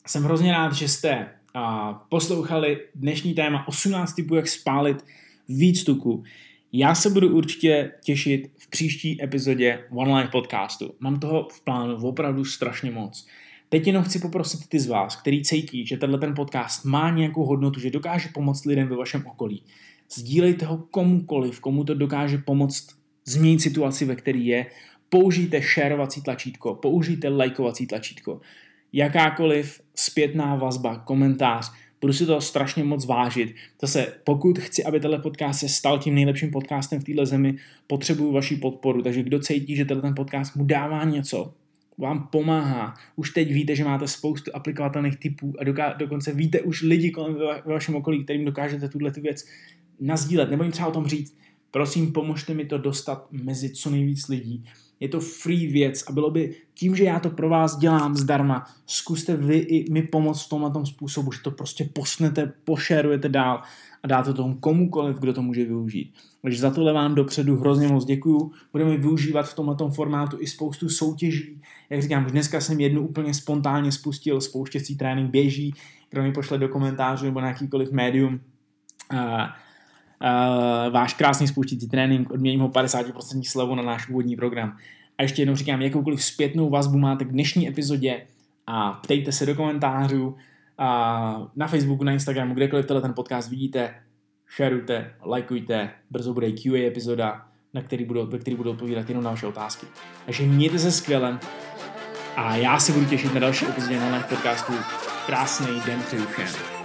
[0.08, 5.06] Jsem hrozně rád, že jste uh, poslouchali dnešní téma 18 typů, jak spálit
[5.50, 6.24] víc tuku.
[6.72, 10.94] Já se budu určitě těšit v příští epizodě One Life podcastu.
[11.00, 13.28] Mám toho v plánu opravdu strašně moc.
[13.70, 17.46] Teď jenom chci poprosit ty z vás, který cítí, že tenhle ten podcast má nějakou
[17.46, 19.64] hodnotu, že dokáže pomoct lidem ve vašem okolí.
[20.14, 22.88] Sdílejte ho komukoliv, komu to dokáže pomoct
[23.26, 24.66] změnit situaci, ve které je.
[25.10, 28.42] Použijte šerovací tlačítko, použijte lajkovací tlačítko.
[28.94, 31.72] Jakákoliv zpětná vazba, komentář,
[32.02, 33.56] budu si to strašně moc vážit.
[33.82, 37.58] Zase, pokud chci, aby tenhle podcast se stal tím nejlepším podcastem v této zemi,
[37.88, 39.02] potřebuju vaši podporu.
[39.02, 41.54] Takže kdo cítí, že tenhle ten podcast mu dává něco,
[41.98, 42.94] vám pomáhá.
[43.16, 47.34] Už teď víte, že máte spoustu aplikovatelných typů a doká- dokonce víte už lidi kolem
[47.66, 49.46] ve vašem okolí, kterým dokážete tuhle tu věc
[50.00, 51.38] nazdílet, nebo jim třeba o tom říct.
[51.72, 54.66] Prosím, pomožte mi to dostat mezi co nejvíc lidí.
[55.00, 58.66] Je to free věc a bylo by tím, že já to pro vás dělám zdarma,
[58.86, 63.62] zkuste vy i mi pomoct v tomhle tom způsobu, že to prostě posnete, pošerujete dál
[64.04, 66.14] a dáte tomu komukoliv, kdo to může využít.
[66.42, 68.52] Takže za tohle vám dopředu hrozně moc děkuju.
[68.72, 71.62] Budeme využívat v tomto formátu i spoustu soutěží.
[71.90, 75.74] Jak říkám, už dneska jsem jednu úplně spontánně spustil, spouštěcí trénink běží,
[76.10, 78.40] kdo mi pošle do komentářů nebo na jakýkoliv médium.
[80.24, 84.78] Uh, uh, váš krásný spouštěcí trénink, odměním ho 50% slevu na náš úvodní program.
[85.18, 88.22] A ještě jednou říkám, jakoukoliv zpětnou vazbu máte k dnešní epizodě
[88.68, 90.36] a ptejte se do komentářů
[90.78, 93.96] a na Facebooku, na Instagramu, kdekoliv tohle ten podcast vidíte,
[94.48, 99.30] šerujte, lajkujte, brzo bude QA epizoda, na který budou, ve který budou odpovídat jenom na
[99.30, 99.88] vaše otázky.
[100.26, 101.40] Takže mějte se skvěle
[102.36, 104.74] a já se budu těšit na další epizodě na podcastu.
[105.26, 106.79] Krásný den přeju všem.